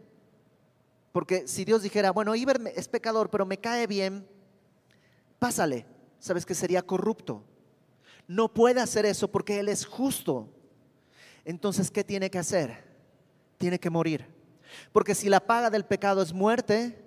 [1.11, 4.27] Porque si Dios dijera, bueno, Iber es pecador, pero me cae bien,
[5.39, 5.85] pásale.
[6.19, 7.43] ¿Sabes que sería corrupto?
[8.27, 10.49] No puede hacer eso porque Él es justo.
[11.45, 12.83] Entonces, ¿qué tiene que hacer?
[13.57, 14.25] Tiene que morir.
[14.91, 17.03] Porque si la paga del pecado es muerte,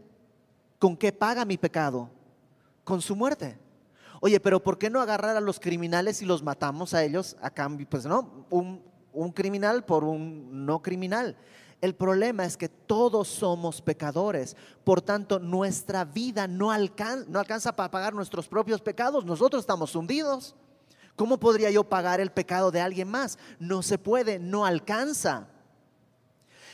[0.81, 2.11] ¿con qué paga mi pecado?
[2.83, 3.57] Con su muerte.
[4.25, 7.51] Oye, pero ¿por qué no agarrar a los criminales y los matamos a ellos a
[7.51, 7.89] cambio?
[7.91, 11.37] Pues no, un, criminal por un no criminal.
[11.81, 17.75] El problema es que todos somos pecadores, por tanto nuestra vida no, alcanza, no alcanza
[17.75, 20.55] para pagar nuestros propios pecados, nosotros estamos hundidos.
[21.17, 23.41] ¿Cómo podría yo pagar el pecado de alguien más?
[23.59, 25.49] No se puede, no alcanza.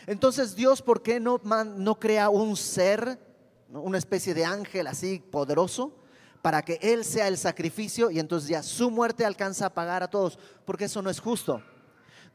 [0.06, 3.18] Entonces Dios, ¿por qué no, no crea un ser,
[3.70, 5.97] una especie de ángel así poderoso?
[6.42, 10.10] Para que Él sea el sacrificio y entonces ya su muerte alcanza a pagar a
[10.10, 11.62] todos, porque eso no es justo.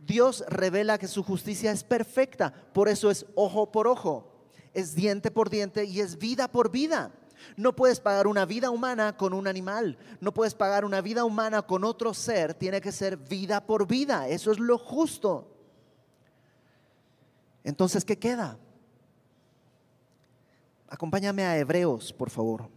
[0.06, 4.32] Dios revela que su justicia es perfecta, por eso es ojo por ojo,
[4.74, 7.12] es diente por diente y es vida por vida.
[7.58, 11.62] No puedes pagar una vida humana con un animal, no puedes pagar una vida humana
[11.62, 15.50] con otro ser, tiene que ser vida por vida, eso es lo justo.
[17.64, 18.58] Entonces, ¿qué queda?
[20.90, 22.70] Acompáñame a Hebreos, por favor.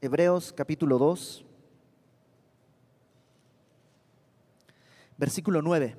[0.00, 1.44] Hebreos capítulo 2,
[5.16, 5.96] versículo 9.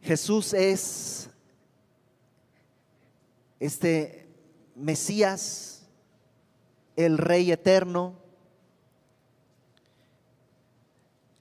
[0.00, 1.28] Jesús es
[3.60, 4.26] este
[4.74, 5.86] Mesías,
[6.96, 8.16] el Rey eterno.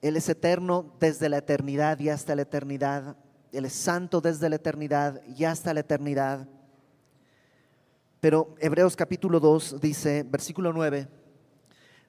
[0.01, 3.15] Él es eterno desde la eternidad y hasta la eternidad.
[3.53, 6.49] Él es santo desde la eternidad y hasta la eternidad.
[8.27, 11.07] Pero Hebreos capítulo 2 dice, versículo 9,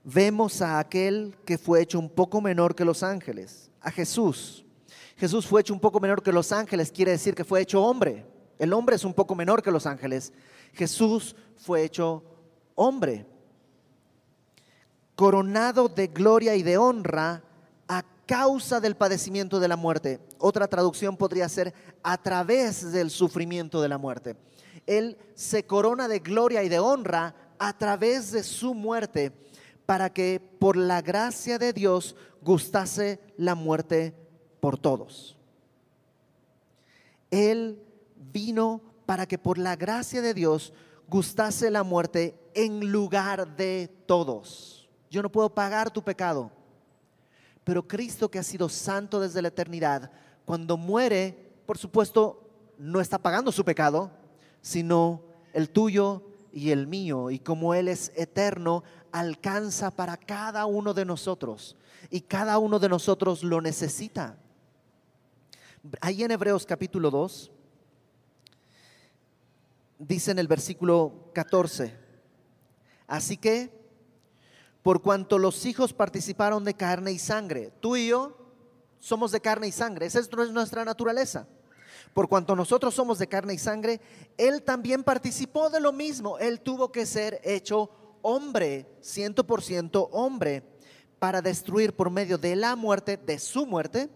[0.02, 4.66] vemos a aquel que fue hecho un poco menor que los ángeles, a Jesús.
[5.16, 8.26] Jesús fue hecho un poco menor que los ángeles, quiere decir que fue hecho hombre.
[8.58, 10.32] El hombre es un poco menor que los ángeles.
[10.72, 12.24] Jesús fue hecho
[12.74, 13.24] hombre,
[15.14, 17.44] coronado de gloria y de honra
[17.86, 20.18] a causa del padecimiento de la muerte.
[20.38, 24.34] Otra traducción podría ser a través del sufrimiento de la muerte.
[24.88, 29.32] Él se corona de gloria y de honra a través de su muerte
[29.84, 34.14] para que por la gracia de Dios gustase la muerte
[34.60, 35.36] por todos.
[37.30, 37.84] Él
[38.16, 40.72] vino para que por la gracia de Dios
[41.06, 44.88] gustase la muerte en lugar de todos.
[45.10, 46.50] Yo no puedo pagar tu pecado,
[47.62, 50.10] pero Cristo que ha sido santo desde la eternidad,
[50.46, 52.48] cuando muere, por supuesto,
[52.78, 54.10] no está pagando su pecado,
[54.60, 57.30] sino el tuyo y el mío.
[57.30, 61.76] Y como Él es eterno, alcanza para cada uno de nosotros.
[62.10, 64.38] Y cada uno de nosotros lo necesita.
[66.00, 67.50] Ahí en Hebreos capítulo 2,
[69.98, 71.96] dice en el versículo 14,
[73.06, 73.78] así que
[74.82, 78.36] por cuanto los hijos participaron de carne y sangre, tú y yo
[78.98, 81.46] somos de carne y sangre, esa es nuestra naturaleza.
[82.12, 84.00] Por cuanto nosotros somos de carne y sangre,
[84.36, 86.38] Él también participó de lo mismo.
[86.38, 87.90] Él tuvo que ser hecho
[88.22, 90.62] hombre, ciento por ciento hombre,
[91.18, 94.08] para destruir por medio de la muerte, de su muerte,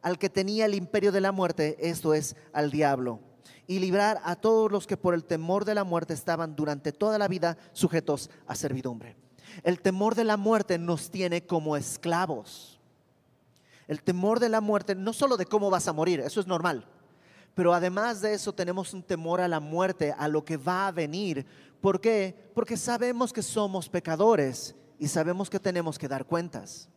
[0.00, 3.20] al que tenía el imperio de la muerte, esto es, al diablo
[3.66, 7.18] y librar a todos los que por el temor de la muerte estaban durante toda
[7.18, 9.16] la vida sujetos a servidumbre.
[9.62, 12.80] El temor de la muerte nos tiene como esclavos.
[13.88, 16.86] El temor de la muerte, no solo de cómo vas a morir, eso es normal,
[17.54, 20.92] pero además de eso tenemos un temor a la muerte, a lo que va a
[20.92, 21.44] venir.
[21.80, 22.50] ¿Por qué?
[22.54, 26.88] Porque sabemos que somos pecadores y sabemos que tenemos que dar cuentas.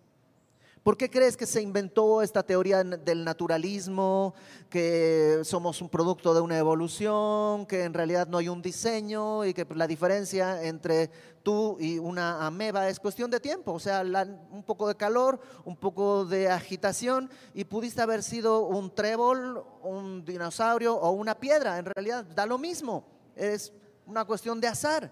[0.85, 4.35] ¿Por qué crees que se inventó esta teoría del naturalismo,
[4.69, 9.55] que somos un producto de una evolución, que en realidad no hay un diseño y
[9.55, 11.09] que la diferencia entre
[11.41, 13.73] tú y una ameba es cuestión de tiempo?
[13.73, 14.03] O sea,
[14.51, 20.23] un poco de calor, un poco de agitación y pudiste haber sido un trébol, un
[20.23, 21.79] dinosaurio o una piedra.
[21.79, 23.73] En realidad da lo mismo, es
[24.05, 25.11] una cuestión de azar.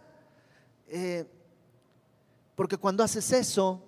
[0.88, 1.26] Eh,
[2.56, 3.82] porque cuando haces eso,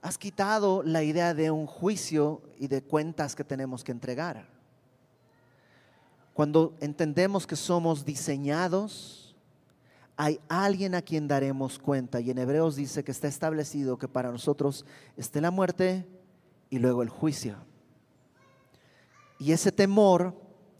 [0.00, 4.48] has quitado la idea de un juicio y de cuentas que tenemos que entregar.
[6.34, 9.34] Cuando entendemos que somos diseñados,
[10.16, 12.20] hay alguien a quien daremos cuenta.
[12.20, 14.84] Y en Hebreos dice que está establecido que para nosotros
[15.16, 16.06] esté la muerte
[16.70, 17.56] y luego el juicio.
[19.38, 20.34] Y ese temor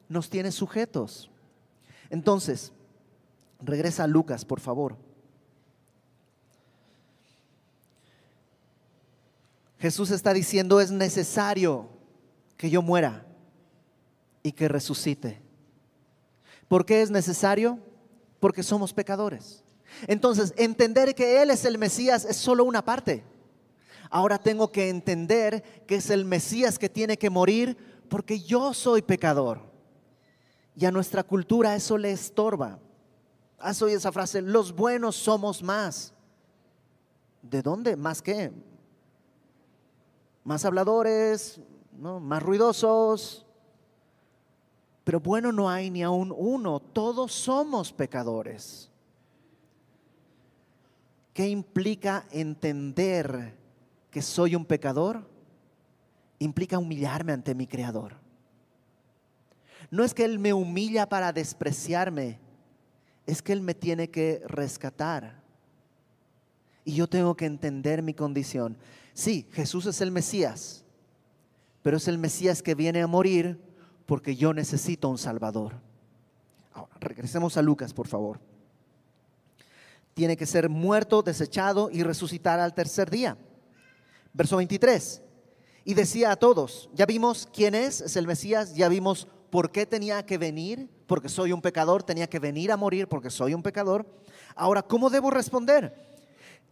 [0.08, 1.30] nos tiene sujetos.
[2.10, 2.72] Entonces,
[3.60, 4.96] regresa a Lucas, por favor.
[9.78, 11.88] Jesús está diciendo, es necesario
[12.56, 13.24] que yo muera
[14.42, 15.40] y que resucite.
[16.66, 17.78] ¿Por qué es necesario?
[18.40, 19.62] Porque somos pecadores.
[20.06, 23.24] Entonces, entender que Él es el Mesías es solo una parte.
[24.10, 27.76] Ahora tengo que entender que es el Mesías que tiene que morir
[28.08, 29.60] porque yo soy pecador.
[30.74, 32.78] Y a nuestra cultura eso le estorba.
[33.58, 34.40] ¿Has oído esa frase?
[34.40, 36.14] Los buenos somos más.
[37.42, 37.96] ¿De dónde?
[37.96, 38.52] ¿Más qué?
[40.48, 41.60] Más habladores,
[41.92, 43.44] más ruidosos.
[45.04, 48.90] Pero bueno, no hay ni aún uno, todos somos pecadores.
[51.34, 53.58] ¿Qué implica entender
[54.10, 55.28] que soy un pecador?
[56.38, 58.14] Implica humillarme ante mi Creador.
[59.90, 62.38] No es que Él me humilla para despreciarme,
[63.26, 65.42] es que Él me tiene que rescatar.
[66.86, 68.78] Y yo tengo que entender mi condición.
[69.18, 70.84] Sí, Jesús es el Mesías,
[71.82, 73.60] pero es el Mesías que viene a morir
[74.06, 75.74] porque yo necesito un Salvador.
[76.72, 78.38] Ahora, regresemos a Lucas, por favor.
[80.14, 83.36] Tiene que ser muerto, desechado y resucitar al tercer día.
[84.34, 85.20] Verso 23.
[85.84, 89.84] Y decía a todos, ya vimos quién es, es el Mesías, ya vimos por qué
[89.84, 93.64] tenía que venir, porque soy un pecador, tenía que venir a morir porque soy un
[93.64, 94.06] pecador.
[94.54, 96.07] Ahora, ¿cómo debo responder?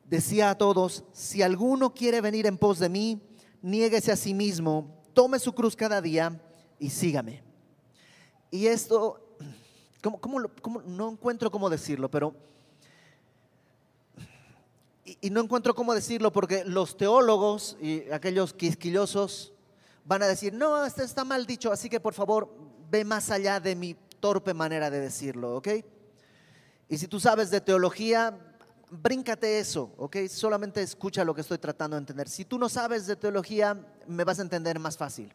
[0.08, 3.20] Decía a todos, si alguno quiere venir en pos de mí,
[3.62, 6.40] niéguese a sí mismo, tome su cruz cada día
[6.78, 7.42] y sígame.
[8.50, 9.36] Y esto,
[10.02, 10.40] ¿cómo,
[10.86, 12.34] no encuentro cómo decirlo, pero...
[15.20, 19.52] Y, no encuentro cómo decirlo porque los teólogos y aquellos quisquillosos
[20.04, 22.52] van a decir, no, este está mal dicho, así que por favor
[22.90, 25.68] ve más allá de mi torpe manera de decirlo, ¿ok?
[26.88, 28.36] Y si tú sabes de teología,
[28.90, 30.16] bríncate eso, ¿ok?
[30.28, 32.28] Solamente escucha lo que estoy tratando de entender.
[32.28, 35.32] Si tú no sabes de teología, me vas a entender más fácil.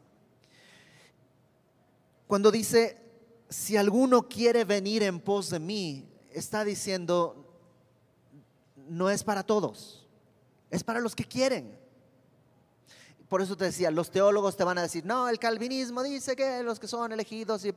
[2.27, 2.97] Cuando dice,
[3.49, 7.45] si alguno quiere venir en pos de mí, está diciendo,
[8.75, 10.07] no es para todos,
[10.69, 11.80] es para los que quieren
[13.31, 16.61] por eso te decía, los teólogos te van a decir, no, el calvinismo dice que
[16.63, 17.73] los que son elegidos, y,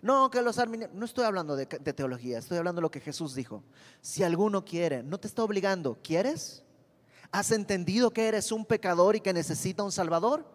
[0.00, 0.56] no, que los
[0.94, 3.62] no estoy hablando de, de, teología, estoy hablando de lo que Jesús dijo.
[4.00, 6.62] Si alguno quiere, no te está obligando, ¿quieres?
[7.30, 10.46] ¿Has entendido que eres un pecador y que necesita un salvador?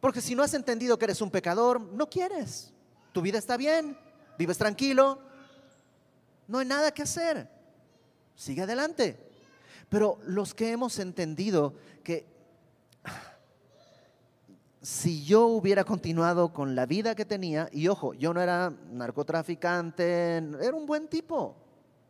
[0.00, 2.72] Porque si no has entendido que eres un pecador, no quieres.
[3.12, 3.98] Tu vida está bien,
[4.38, 5.18] vives tranquilo,
[6.48, 7.46] no hay nada que hacer.
[8.36, 9.18] Sigue adelante.
[9.90, 12.31] Pero los que hemos entendido que
[14.82, 20.36] si yo hubiera continuado con la vida que tenía, y ojo, yo no era narcotraficante,
[20.36, 21.56] era un buen tipo,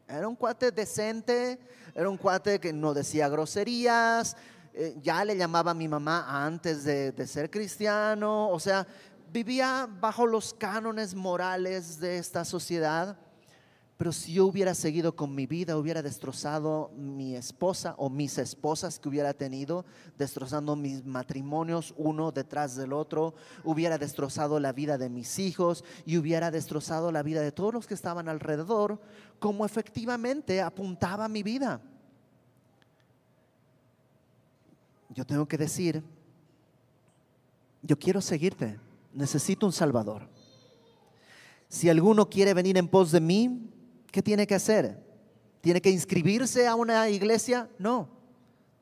[0.09, 1.59] era un cuate decente,
[1.95, 4.37] era un cuate que no decía groserías,
[4.73, 8.87] eh, ya le llamaba a mi mamá antes de, de ser cristiano, o sea,
[9.31, 13.19] vivía bajo los cánones morales de esta sociedad
[14.03, 18.99] pero si yo hubiera seguido con mi vida, hubiera destrozado mi esposa o mis esposas
[18.99, 19.85] que hubiera tenido,
[20.19, 26.19] destrozando mis matrimonios uno detrás del otro, hubiera destrozado la vida de mis hijos y
[26.19, 29.01] hubiera destrozado la vida de todos los que estaban alrededor,
[29.39, 31.81] como efectivamente apuntaba mi vida.
[35.11, 36.03] Yo tengo que decir,
[37.83, 38.81] yo quiero seguirte,
[39.15, 40.29] necesito un Salvador.
[41.69, 43.69] Si alguno quiere venir en pos de mí,
[44.13, 45.03] ¿qué tiene que hacer?
[45.61, 47.69] ¿Tiene que inscribirse a una iglesia?
[47.79, 48.09] No.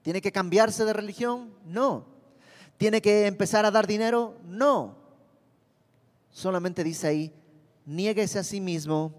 [0.02, 1.54] ¿Tiene que cambiarse de religión?
[1.64, 2.04] No.
[2.76, 4.36] ¿Tiene que empezar a dar dinero?
[4.44, 4.96] No.
[6.30, 7.32] Solamente dice ahí,
[7.86, 9.14] niéguese a sí mismo,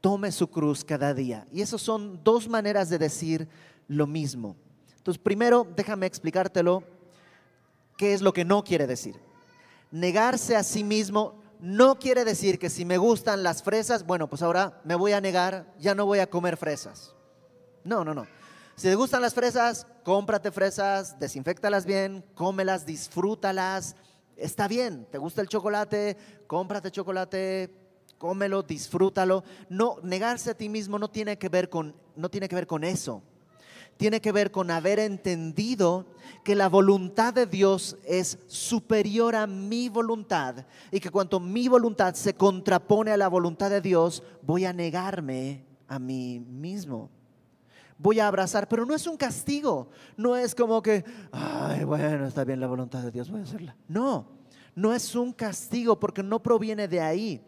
[0.00, 1.46] tome su cruz cada día.
[1.52, 3.48] Y esas son dos maneras de decir
[3.88, 4.56] lo mismo.
[4.96, 6.82] Entonces, primero, déjame explicártelo.
[7.96, 9.20] ¿Qué es lo que no quiere decir?
[9.90, 14.42] Negarse a sí mismo no quiere decir que si me gustan las fresas, bueno, pues
[14.42, 17.14] ahora me voy a negar, ya no voy a comer fresas.
[17.84, 18.26] No, no, no.
[18.76, 23.96] Si te gustan las fresas, cómprate fresas, desinfectalas bien, cómelas, disfrútalas.
[24.36, 27.74] Está bien, te gusta el chocolate, cómprate chocolate,
[28.18, 29.44] cómelo, disfrútalo.
[29.70, 32.84] No, negarse a ti mismo no tiene que ver con, no tiene que ver con
[32.84, 33.22] eso
[33.96, 36.06] tiene que ver con haber entendido
[36.44, 42.14] que la voluntad de Dios es superior a mi voluntad y que cuando mi voluntad
[42.14, 47.10] se contrapone a la voluntad de Dios, voy a negarme a mí mismo.
[47.98, 52.44] Voy a abrazar, pero no es un castigo, no es como que, ay, bueno, está
[52.44, 53.74] bien la voluntad de Dios, voy a hacerla.
[53.88, 54.28] No,
[54.74, 57.42] no es un castigo porque no proviene de ahí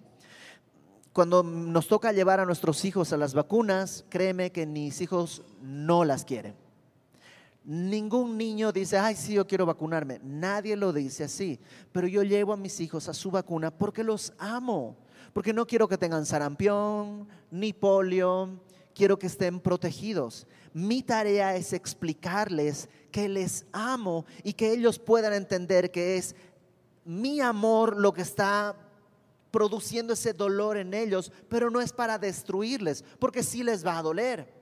[1.18, 6.04] cuando nos toca llevar a nuestros hijos a las vacunas, créeme que mis hijos no
[6.04, 6.54] las quieren.
[7.64, 10.20] Ningún niño dice, ay, sí, yo quiero vacunarme.
[10.22, 11.58] Nadie lo dice así.
[11.90, 14.96] Pero yo llevo a mis hijos a su vacuna porque los amo.
[15.32, 18.50] Porque no quiero que tengan sarampión ni polio.
[18.94, 20.46] Quiero que estén protegidos.
[20.72, 26.36] Mi tarea es explicarles que les amo y que ellos puedan entender que es
[27.04, 28.76] mi amor lo que está
[29.50, 34.02] produciendo ese dolor en ellos, pero no es para destruirles, porque sí les va a
[34.02, 34.58] doler.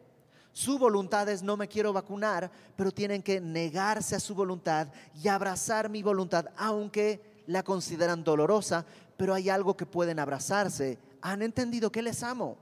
[0.52, 5.28] Su voluntad es no me quiero vacunar, pero tienen que negarse a su voluntad y
[5.28, 10.98] abrazar mi voluntad, aunque la consideran dolorosa, pero hay algo que pueden abrazarse.
[11.20, 12.56] Han entendido que les amo.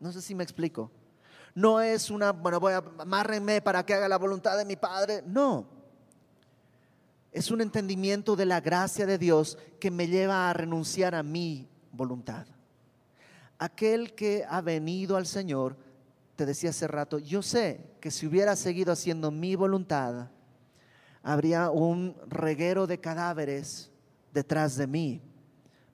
[0.00, 0.90] No sé si me explico.
[1.54, 5.22] No es una, bueno, voy a amárrenme para que haga la voluntad de mi padre.
[5.26, 5.66] No,
[7.32, 11.68] es un entendimiento de la gracia de Dios que me lleva a renunciar a mi
[11.92, 12.46] voluntad.
[13.58, 15.76] Aquel que ha venido al Señor,
[16.36, 20.30] te decía hace rato, yo sé que si hubiera seguido haciendo mi voluntad,
[21.22, 23.90] habría un reguero de cadáveres
[24.32, 25.20] detrás de mí,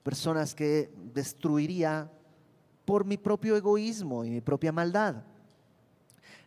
[0.03, 2.11] personas que destruiría
[2.85, 5.23] por mi propio egoísmo y mi propia maldad.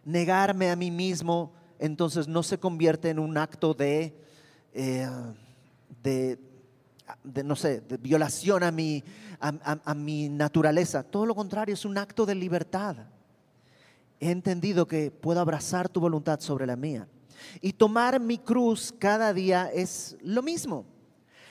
[0.06, 4.16] Negarme a mí mismo entonces no se convierte en un acto de
[4.80, 5.10] eh,
[6.04, 6.38] de,
[7.44, 9.04] no sé, de violación a mi,
[9.40, 11.02] a, mi naturaleza.
[11.02, 12.96] Todo lo contrario, es un acto de libertad.
[14.20, 17.08] He entendido que puedo abrazar tu voluntad sobre la mía.
[17.60, 20.86] Y tomar mi cruz cada día es lo mismo.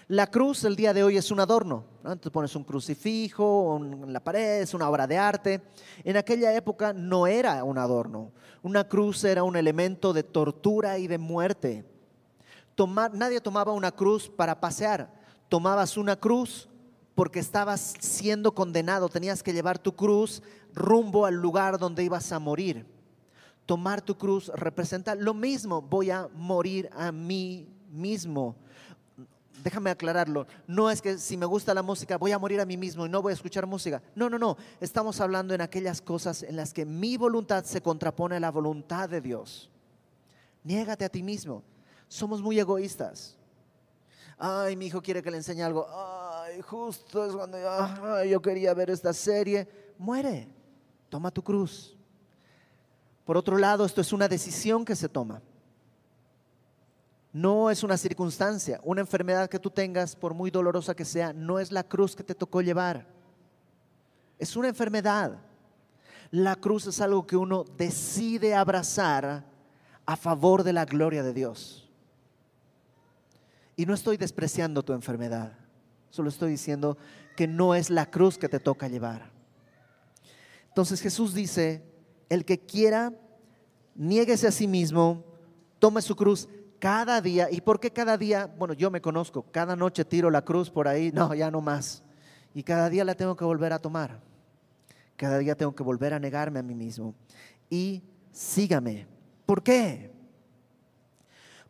[0.07, 1.85] La cruz el día de hoy es un adorno.
[2.05, 2.17] ¿no?
[2.17, 5.63] Pones un crucifijo en la pared, es una obra de arte.
[6.05, 8.31] En aquella época no era un adorno.
[8.63, 11.96] Una cruz era un elemento de tortura y de muerte
[13.13, 15.11] nadie tomaba una cruz para pasear,
[15.49, 16.69] tomabas una cruz
[17.15, 20.43] porque estabas siendo condenado, tenías que llevar tu cruz
[20.75, 22.85] rumbo al lugar donde ibas a morir.
[23.65, 28.55] Tomar tu cruz representa lo mismo, voy a morir a mí mismo.
[29.65, 32.77] Déjame aclararlo, no es que si me gusta la música voy a morir a mí
[32.77, 34.03] mismo y no voy a escuchar música.
[34.15, 38.37] No, no, no, estamos hablando en aquellas cosas en las que mi voluntad se contrapone
[38.37, 39.71] a la voluntad de Dios.
[40.63, 41.65] Niégate a ti mismo
[42.09, 43.37] somos muy egoístas.
[44.39, 45.87] Ay, mi hijo quiere que le enseñe algo.
[45.89, 47.59] Ay, justo es cuando
[48.25, 49.67] yo, quería ver esta serie.
[49.99, 50.49] Muere,
[51.09, 51.97] toma tu cruz.
[53.25, 55.43] Por otro lado, esto es una decisión que se toma.
[57.33, 58.81] No es una circunstancia.
[58.85, 62.23] Una enfermedad que tú tengas, por muy dolorosa que sea, no es la cruz que
[62.23, 63.07] te tocó llevar.
[64.39, 65.39] Es una enfermedad.
[66.31, 69.45] La cruz es algo que uno decide abrazar
[70.05, 71.86] a favor de la gloria de Dios.
[73.77, 75.53] Y no estoy despreciando tu enfermedad,
[76.11, 76.97] solo estoy diciendo
[77.37, 79.31] que no es la cruz que te toca llevar.
[80.69, 81.83] Entonces Jesús dice,
[82.29, 83.13] el que quiera,
[83.95, 85.25] niéguese a sí mismo,
[85.79, 86.49] tome su cruz
[86.79, 87.49] cada día.
[87.51, 88.47] ¿Y por qué cada día?
[88.47, 92.03] Bueno, yo me conozco, cada noche tiro la cruz por ahí, no, ya no más.
[92.55, 94.21] Y cada día la tengo que volver a tomar.
[95.17, 97.15] Cada día tengo que volver a negarme a mí mismo.
[97.69, 98.03] Y
[98.33, 99.07] sígame.
[99.45, 100.16] ¿Por qué?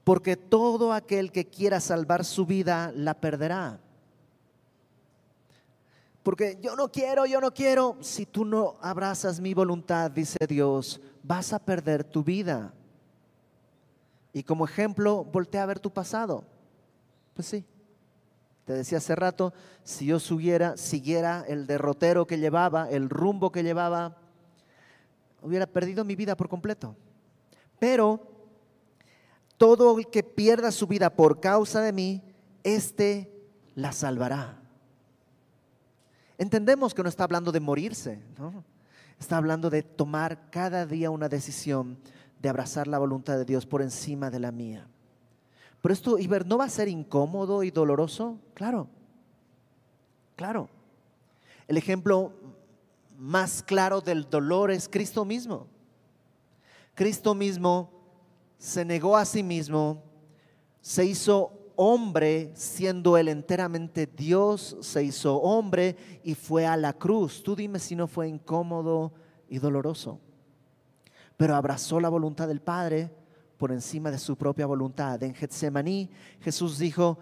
[0.07, 3.81] Porque todo aquel que quiera salvar su vida la perderá.
[6.23, 7.97] Porque yo no quiero, yo no quiero.
[8.03, 12.73] Si tú no abrazas mi voluntad, dice Dios, vas a perder tu vida.
[14.33, 16.45] Y como ejemplo, voltea a ver tu pasado.
[17.35, 17.65] Pues sí.
[18.65, 19.53] Te decía hace rato,
[19.83, 24.17] si yo subiera, siguiera el derrotero que llevaba, el rumbo que llevaba,
[25.43, 26.95] hubiera perdido mi vida por completo.
[27.81, 28.36] Pero
[29.57, 32.23] todo el que pierda su vida por causa de mí,
[32.63, 33.33] éste
[33.75, 34.61] la salvará.
[36.39, 38.65] Entendemos que no está hablando de morirse, ¿no?
[39.19, 41.99] está hablando de tomar cada día una decisión
[42.41, 44.87] de abrazar la voluntad de Dios por encima de la mía.
[45.81, 48.39] pero esto, Iber, ¿no va a ser incómodo y doloroso?
[48.55, 48.89] Claro,
[50.37, 50.69] claro.
[51.67, 52.33] El ejemplo
[53.19, 55.67] más claro del dolor es Cristo mismo.
[56.95, 57.96] Cristo mismo
[58.59, 60.03] se negó a sí mismo,
[60.81, 67.43] se hizo hombre siendo él enteramente Dios, se hizo hombre y fue a la cruz.
[67.43, 69.13] Tú dime si no fue incómodo
[69.49, 70.21] y doloroso.
[71.37, 73.11] Pero abrazó la voluntad del Padre
[73.59, 75.23] por encima de su propia voluntad.
[75.23, 77.19] En Getsemaní Jesús dijo,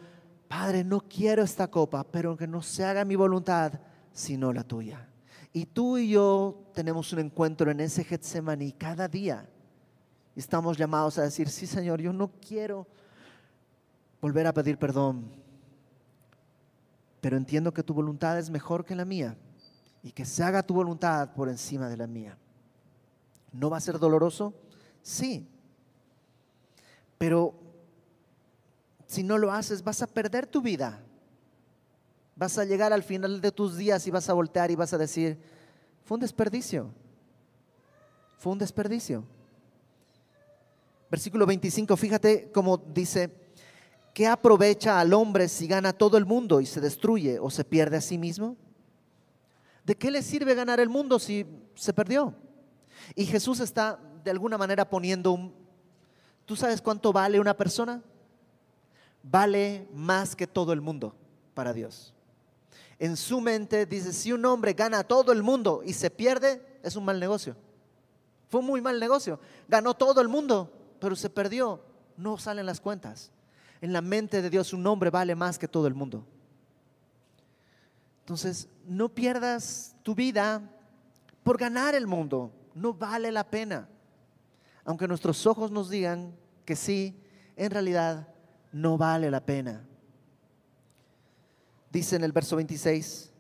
[0.49, 3.73] Padre, no quiero esta copa, pero que no se haga mi voluntad,
[4.13, 5.09] sino la tuya.
[5.53, 9.49] Y tú y yo tenemos un encuentro en ese Getsemaní cada día.
[10.37, 12.87] Estamos llamados a decir, sí Señor, yo no quiero
[14.21, 15.31] volver a pedir perdón,
[17.21, 19.37] pero entiendo que tu voluntad es mejor que la mía
[20.03, 22.37] y que se haga tu voluntad por encima de la mía.
[23.53, 24.53] ¿No va a ser doloroso?
[25.03, 25.49] Sí.
[27.17, 27.55] Pero
[29.07, 31.01] si no lo haces, vas a perder tu vida.
[32.37, 34.99] Vas a llegar al final de tus días y vas a voltear y vas a
[34.99, 35.41] decir,
[36.05, 36.91] fue un desperdicio.
[38.39, 39.25] Fue un desperdicio.
[41.15, 43.31] Versículo 25, fíjate cómo dice,
[44.13, 47.99] ¿qué aprovecha al hombre si gana todo el mundo y se destruye o se pierde
[47.99, 48.57] a sí mismo?
[49.85, 51.47] ¿De qué le sirve ganar el mundo si
[51.77, 52.35] se perdió?
[53.15, 55.55] Y Jesús está de alguna manera poniendo un...
[56.47, 58.03] ¿Tú sabes cuánto vale una persona?
[59.23, 61.15] Vale más que todo el mundo
[61.55, 62.13] para Dios
[62.99, 66.61] en su mente dice, si un hombre gana a todo el mundo y se pierde,
[66.83, 67.55] es un mal negocio.
[68.49, 69.39] Fue un muy mal negocio.
[69.69, 70.73] Ganó todo el mundo,
[71.05, 71.85] pero se perdió.
[72.17, 73.31] No salen las cuentas.
[73.81, 76.27] En la mente de Dios un hombre vale más que todo el mundo.
[78.21, 80.63] Entonces, no pierdas tu vida
[81.43, 82.53] por ganar el mundo.
[82.75, 83.89] No vale la pena.
[84.85, 86.35] Aunque nuestros ojos nos digan
[86.65, 87.23] que sí,
[87.57, 88.29] en realidad
[88.73, 89.87] no vale la pena
[91.95, 93.31] dice en el verso 26,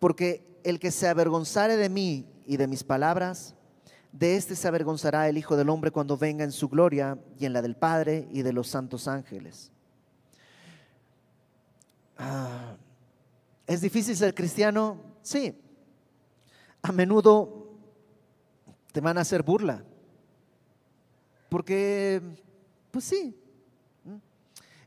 [0.00, 3.54] porque el que se avergonzare de mí y de mis palabras,
[4.12, 7.54] de éste se avergonzará el Hijo del Hombre cuando venga en su gloria y en
[7.54, 9.72] la del Padre y de los santos ángeles.
[12.18, 12.76] Ah,
[13.66, 15.00] ¿Es difícil ser cristiano?
[15.22, 15.58] Sí.
[16.82, 17.70] A menudo
[18.92, 19.82] te van a hacer burla.
[21.48, 22.20] Porque,
[22.90, 23.34] pues sí.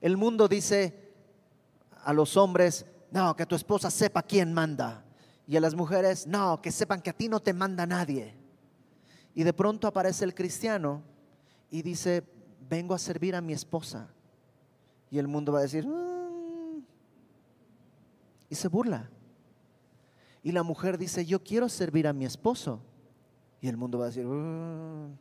[0.01, 1.13] El mundo dice
[2.03, 5.03] a los hombres, no, que tu esposa sepa quién manda.
[5.47, 8.44] Y a las mujeres, no, que sepan que a ti no te manda nadie.
[9.35, 11.03] Y de pronto aparece el cristiano
[11.69, 12.23] y dice,
[12.69, 14.07] vengo a servir a mi esposa.
[15.11, 16.81] Y el mundo va a decir, mm".
[18.49, 19.09] y se burla.
[20.41, 22.79] Y la mujer dice, yo quiero servir a mi esposo.
[23.59, 25.17] Y el mundo va a decir, mm".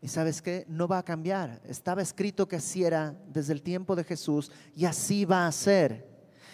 [0.00, 1.60] Y sabes qué, no va a cambiar.
[1.64, 6.06] Estaba escrito que así era desde el tiempo de Jesús y así va a ser.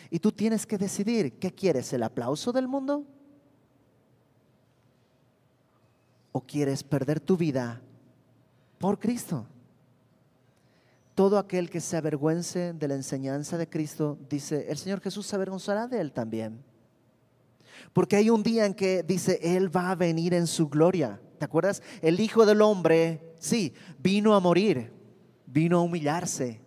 [0.08, 1.92] Y tú tienes que decidir, ¿qué quieres?
[1.92, 3.04] ¿El aplauso del mundo?
[6.36, 7.80] ¿O quieres perder tu vida
[8.78, 9.46] por Cristo?
[11.14, 15.36] Todo aquel que se avergüence de la enseñanza de Cristo, dice, el Señor Jesús se
[15.36, 16.60] avergonzará de él también.
[17.92, 21.20] Porque hay un día en que dice, Él va a venir en su gloria.
[21.38, 21.84] ¿Te acuerdas?
[22.02, 24.90] El Hijo del Hombre, sí, vino a morir,
[25.46, 26.60] vino a humillarse,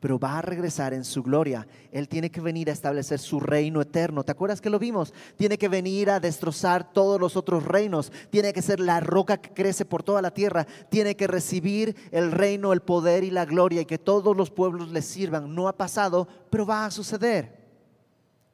[0.00, 1.68] pero va a regresar en su gloria.
[1.92, 4.24] Él tiene que venir a establecer su reino eterno.
[4.24, 5.12] ¿Te acuerdas que lo vimos?
[5.36, 8.10] Tiene que venir a destrozar todos los otros reinos.
[8.30, 10.66] Tiene que ser la roca que crece por toda la tierra.
[10.88, 14.90] Tiene que recibir el reino, el poder y la gloria y que todos los pueblos
[14.90, 15.54] le sirvan.
[15.54, 17.60] No ha pasado, pero va a suceder.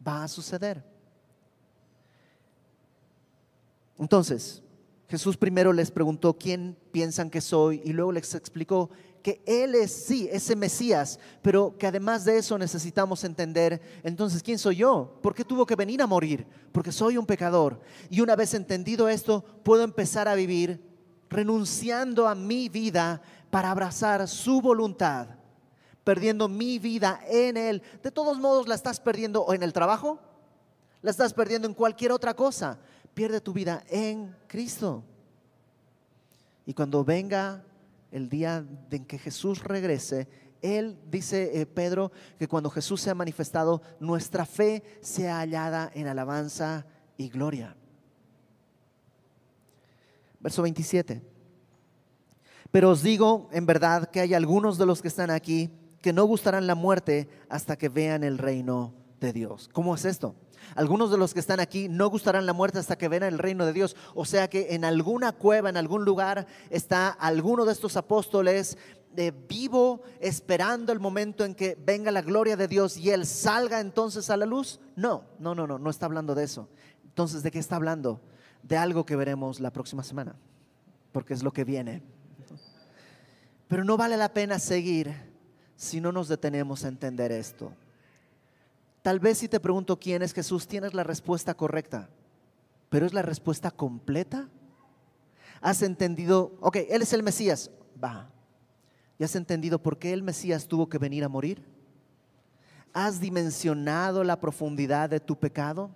[0.06, 0.84] Va a suceder.
[3.98, 4.62] Entonces,
[5.08, 8.90] Jesús primero les preguntó quién piensan que soy y luego les explicó
[9.26, 14.56] que Él es, sí, ese Mesías, pero que además de eso necesitamos entender, entonces, ¿quién
[14.56, 15.18] soy yo?
[15.20, 16.46] ¿Por qué tuvo que venir a morir?
[16.70, 17.80] Porque soy un pecador.
[18.08, 20.80] Y una vez entendido esto, puedo empezar a vivir
[21.28, 23.20] renunciando a mi vida
[23.50, 25.26] para abrazar su voluntad,
[26.04, 27.82] perdiendo mi vida en Él.
[28.04, 30.20] De todos modos, la estás perdiendo en el trabajo,
[31.02, 32.78] la estás perdiendo en cualquier otra cosa
[33.12, 35.02] pierde tu vida en Cristo.
[36.64, 37.64] Y cuando venga
[38.16, 40.26] el día en que Jesús regrese,
[40.62, 46.06] Él dice eh, Pedro que cuando Jesús se ha manifestado, nuestra fe sea hallada en
[46.06, 46.86] alabanza
[47.18, 47.76] y gloria.
[50.40, 51.20] Verso 27.
[52.70, 56.24] Pero os digo en verdad que hay algunos de los que están aquí que no
[56.24, 59.68] gustarán la muerte hasta que vean el reino de Dios.
[59.72, 60.34] ¿Cómo es esto?
[60.74, 63.64] Algunos de los que están aquí no gustarán la muerte hasta que vean el reino
[63.66, 63.96] de Dios.
[64.14, 68.76] O sea que en alguna cueva, en algún lugar, está alguno de estos apóstoles
[69.14, 73.80] de vivo esperando el momento en que venga la gloria de Dios y Él salga
[73.80, 74.80] entonces a la luz.
[74.94, 76.68] No, no, no, no, no está hablando de eso.
[77.04, 78.20] Entonces, ¿de qué está hablando?
[78.62, 80.36] De algo que veremos la próxima semana,
[81.12, 82.02] porque es lo que viene.
[83.68, 85.14] Pero no vale la pena seguir
[85.76, 87.72] si no nos detenemos a entender esto.
[89.06, 92.10] Tal vez si te pregunto quién es Jesús, tienes la respuesta correcta,
[92.88, 94.48] pero ¿es la respuesta completa?
[95.60, 96.56] ¿Has entendido?
[96.60, 97.70] Ok, Él es el Mesías.
[98.02, 98.28] Va.
[99.16, 101.64] ¿Y has entendido por qué el Mesías tuvo que venir a morir?
[102.92, 105.88] ¿Has dimensionado la profundidad de tu pecado?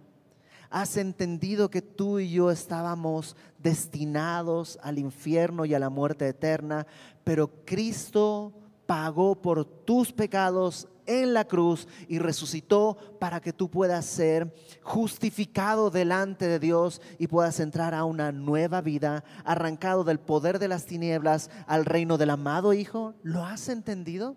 [0.71, 6.87] ¿Has entendido que tú y yo estábamos destinados al infierno y a la muerte eterna?
[7.25, 8.53] Pero Cristo
[8.87, 15.91] pagó por tus pecados en la cruz y resucitó para que tú puedas ser justificado
[15.91, 20.87] delante de Dios y puedas entrar a una nueva vida, arrancado del poder de las
[20.87, 23.15] tinieblas al reino del amado Hijo.
[23.23, 24.37] ¿Lo has entendido?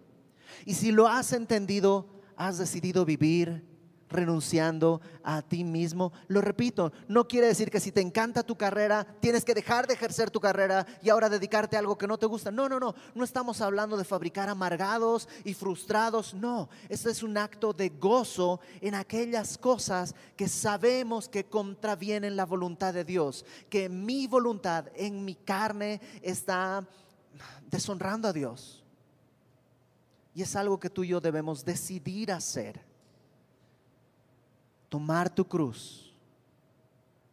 [0.66, 3.73] Y si lo has entendido, has decidido vivir
[4.14, 6.14] renunciando a ti mismo.
[6.28, 9.96] Lo repito, no quiere decir que si te encanta tu carrera, tienes que dejar de
[9.96, 12.52] ejercer tu carrera y ahora dedicarte a algo que no te gusta.
[12.52, 16.34] No, no, no, no estamos hablando de fabricar amargados y frustrados.
[16.34, 22.46] No, esto es un acto de gozo en aquellas cosas que sabemos que contravienen la
[22.46, 26.88] voluntad de Dios, que mi voluntad en mi carne está
[27.70, 28.84] deshonrando a Dios.
[30.36, 32.93] Y es algo que tú y yo debemos decidir hacer
[34.94, 36.14] tomar tu cruz,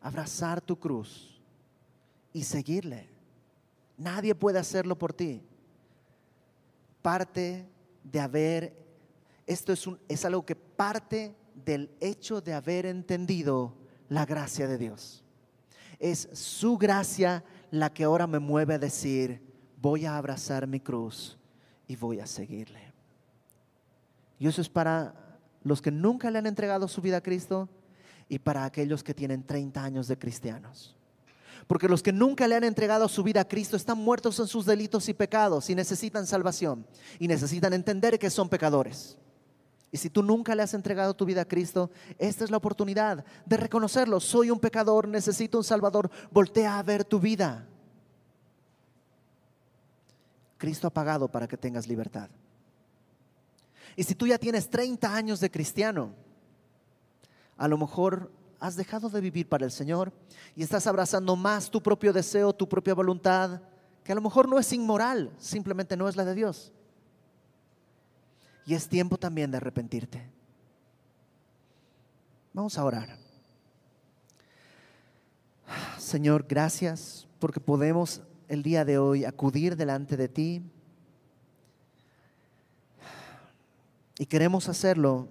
[0.00, 1.38] abrazar tu cruz
[2.32, 3.06] y seguirle.
[3.98, 5.42] Nadie puede hacerlo por ti.
[7.02, 7.68] Parte
[8.02, 8.74] de haber,
[9.46, 13.74] esto es, un, es algo que parte del hecho de haber entendido
[14.08, 15.22] la gracia de Dios.
[15.98, 19.38] Es su gracia la que ahora me mueve a decir,
[19.82, 21.38] voy a abrazar mi cruz
[21.86, 22.90] y voy a seguirle.
[24.38, 25.29] Y eso es para
[25.62, 27.68] los que nunca le han entregado su vida a Cristo
[28.28, 30.96] y para aquellos que tienen 30 años de cristianos.
[31.66, 34.66] Porque los que nunca le han entregado su vida a Cristo están muertos en sus
[34.66, 36.86] delitos y pecados y necesitan salvación
[37.18, 39.18] y necesitan entender que son pecadores.
[39.92, 43.24] Y si tú nunca le has entregado tu vida a Cristo, esta es la oportunidad
[43.44, 44.20] de reconocerlo.
[44.20, 46.10] Soy un pecador, necesito un Salvador.
[46.30, 47.66] Voltea a ver tu vida.
[50.58, 52.30] Cristo ha pagado para que tengas libertad.
[53.96, 56.14] Y si tú ya tienes 30 años de cristiano,
[57.56, 60.12] a lo mejor has dejado de vivir para el Señor
[60.54, 63.62] y estás abrazando más tu propio deseo, tu propia voluntad,
[64.04, 66.72] que a lo mejor no es inmoral, simplemente no es la de Dios.
[68.66, 70.30] Y es tiempo también de arrepentirte.
[72.52, 73.16] Vamos a orar.
[75.98, 80.62] Señor, gracias porque podemos el día de hoy acudir delante de ti
[84.20, 85.30] Y queremos hacerlo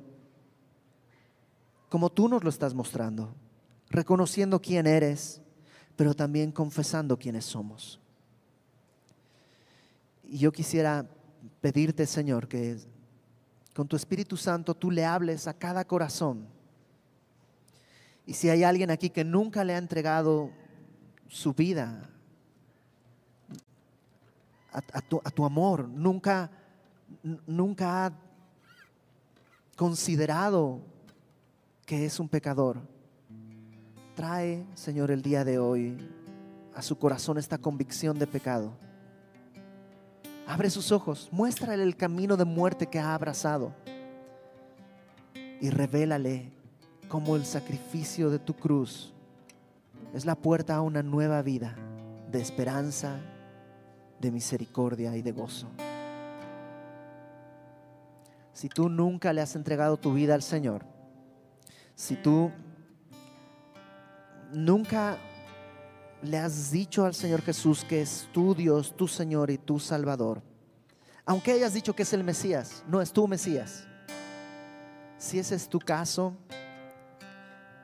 [1.90, 3.36] como tú nos lo estás mostrando,
[3.88, 5.44] reconociendo quién eres,
[5.96, 8.00] pero también confesando quiénes somos.
[10.24, 11.08] Y yo quisiera
[11.62, 12.80] pedirte, Señor, que
[13.76, 16.48] con tu Espíritu Santo tú le hables a cada corazón.
[18.26, 20.50] Y si hay alguien aquí que nunca le ha entregado
[21.28, 22.10] su vida
[24.72, 26.50] a, tu, a tu, amor, nunca,
[27.46, 28.29] nunca ha
[29.80, 30.82] considerado
[31.86, 32.82] que es un pecador,
[34.14, 35.96] trae, Señor, el día de hoy
[36.76, 38.74] a su corazón esta convicción de pecado.
[40.46, 43.74] Abre sus ojos, muéstrale el camino de muerte que ha abrazado
[45.62, 46.52] y revélale
[47.08, 49.14] cómo el sacrificio de tu cruz
[50.14, 51.74] es la puerta a una nueva vida
[52.30, 53.22] de esperanza,
[54.20, 55.70] de misericordia y de gozo
[58.60, 60.84] si tú nunca le has entregado tu vida al Señor,
[61.96, 62.52] si tú
[64.52, 65.18] nunca
[66.22, 70.44] le has dicho al Señor Jesús que es tu Dios, tu Señor y tu Salvador,
[71.26, 73.88] aunque hayas dicho que es el Mesías, no es tu Mesías.
[75.18, 76.36] Si ese es tu caso,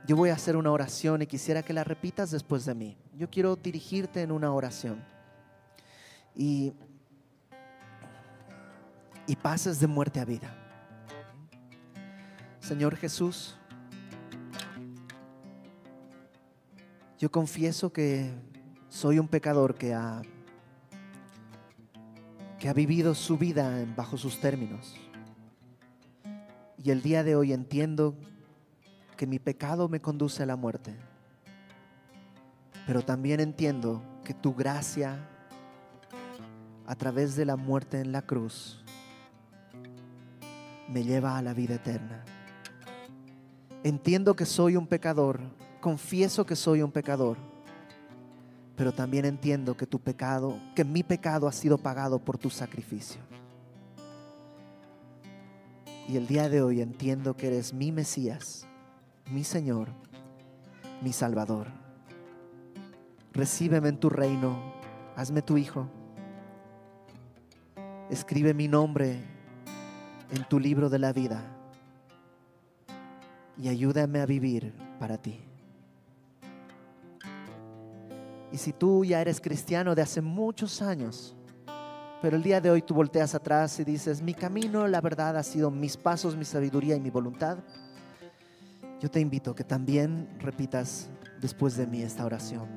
[0.06, 2.98] yo voy a hacer una oración y quisiera que la repitas después de mí.
[3.18, 5.02] Yo quiero dirigirte en una oración.
[6.36, 6.74] Y,
[9.26, 10.64] y pases de muerte a vida.
[12.66, 13.56] Señor Jesús,
[17.20, 18.34] yo confieso que
[18.90, 20.24] soy un pecador que ha,
[22.58, 24.96] que ha vivido su vida bajo sus términos.
[26.84, 28.16] Y el día de hoy entiendo
[29.16, 30.96] que mi pecado me conduce a la muerte.
[32.88, 35.30] Pero también entiendo que tu gracia
[36.88, 38.84] a través de la muerte en la cruz
[40.90, 42.26] me lleva a la vida eterna.
[43.86, 45.40] Entiendo que soy un pecador,
[45.80, 47.38] confieso que soy un pecador,
[48.76, 53.22] pero también entiendo que tu pecado, que mi pecado ha sido pagado por tu sacrificio.
[56.10, 58.66] Y el día de hoy entiendo que eres mi Mesías,
[59.30, 59.90] mi Señor,
[61.04, 61.68] mi Salvador.
[63.34, 64.74] Recíbeme en tu reino,
[65.16, 65.88] hazme tu Hijo.
[68.10, 69.22] Escribe mi nombre
[70.32, 71.55] en tu libro de la vida
[73.58, 75.40] y ayúdame a vivir para ti.
[78.52, 81.36] Y si tú ya eres cristiano de hace muchos años,
[82.22, 85.44] pero el día de hoy tú volteas atrás y dices, mi camino, la verdad, ha
[85.44, 87.58] sido mis pasos, mi sabiduría y mi voluntad,
[89.02, 91.10] yo te invito a que también repitas
[91.42, 92.68] después de mí esta oración.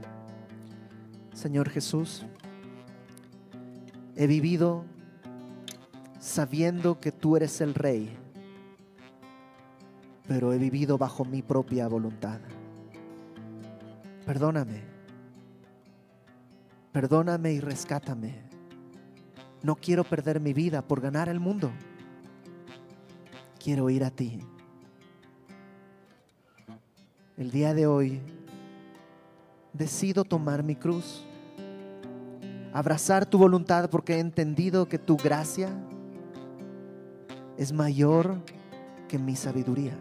[1.32, 2.26] Señor Jesús,
[4.16, 4.84] he vivido
[6.18, 8.18] sabiendo que tú eres el rey,
[10.28, 12.38] pero he vivido bajo mi propia voluntad.
[14.26, 14.82] Perdóname,
[16.92, 18.42] perdóname y rescátame.
[19.62, 21.72] No quiero perder mi vida por ganar el mundo.
[23.58, 24.38] Quiero ir a ti.
[27.38, 28.20] El día de hoy
[29.72, 31.24] decido tomar mi cruz,
[32.74, 35.70] abrazar tu voluntad porque he entendido que tu gracia
[37.56, 38.42] es mayor
[39.08, 39.96] que mi sabiduría.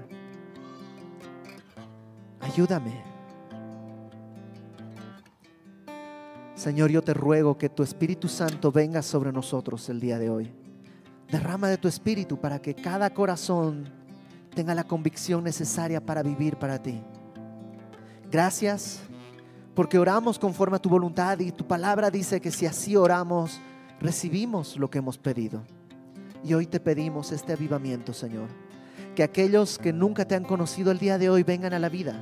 [2.58, 3.04] Ayúdame.
[6.56, 10.52] Señor, yo te ruego que tu Espíritu Santo venga sobre nosotros el día de hoy.
[11.30, 13.88] Derrama de tu Espíritu para que cada corazón
[14.56, 17.00] tenga la convicción necesaria para vivir para ti.
[18.32, 19.02] Gracias
[19.76, 23.60] porque oramos conforme a tu voluntad y tu palabra dice que si así oramos,
[24.02, 25.62] recibimos lo que hemos pedido.
[26.44, 28.48] Y hoy te pedimos este avivamiento, Señor.
[29.16, 32.20] Que aquellos que nunca te han conocido el día de hoy vengan a la vida.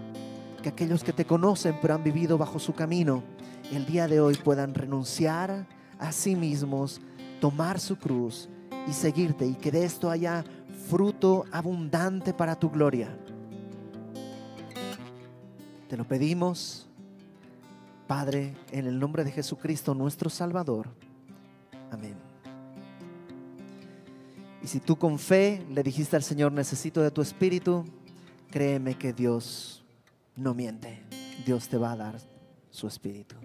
[0.66, 3.22] Que aquellos que te conocen pero han vivido bajo su camino,
[3.72, 5.68] el día de hoy puedan renunciar
[6.00, 7.00] a sí mismos,
[7.40, 8.50] tomar su cruz
[8.88, 9.46] y seguirte.
[9.46, 10.44] Y que de esto haya
[10.90, 13.16] fruto abundante para tu gloria.
[15.88, 16.90] Te lo pedimos,
[18.08, 20.90] Padre, en el nombre de Jesucristo, nuestro Salvador.
[21.92, 22.16] Amén.
[24.64, 27.86] Y si tú con fe le dijiste al Señor, necesito de tu espíritu,
[28.50, 29.85] créeme que Dios
[30.36, 31.04] no miente.
[31.46, 32.16] Dios te va a dar
[32.70, 33.36] su espíritu.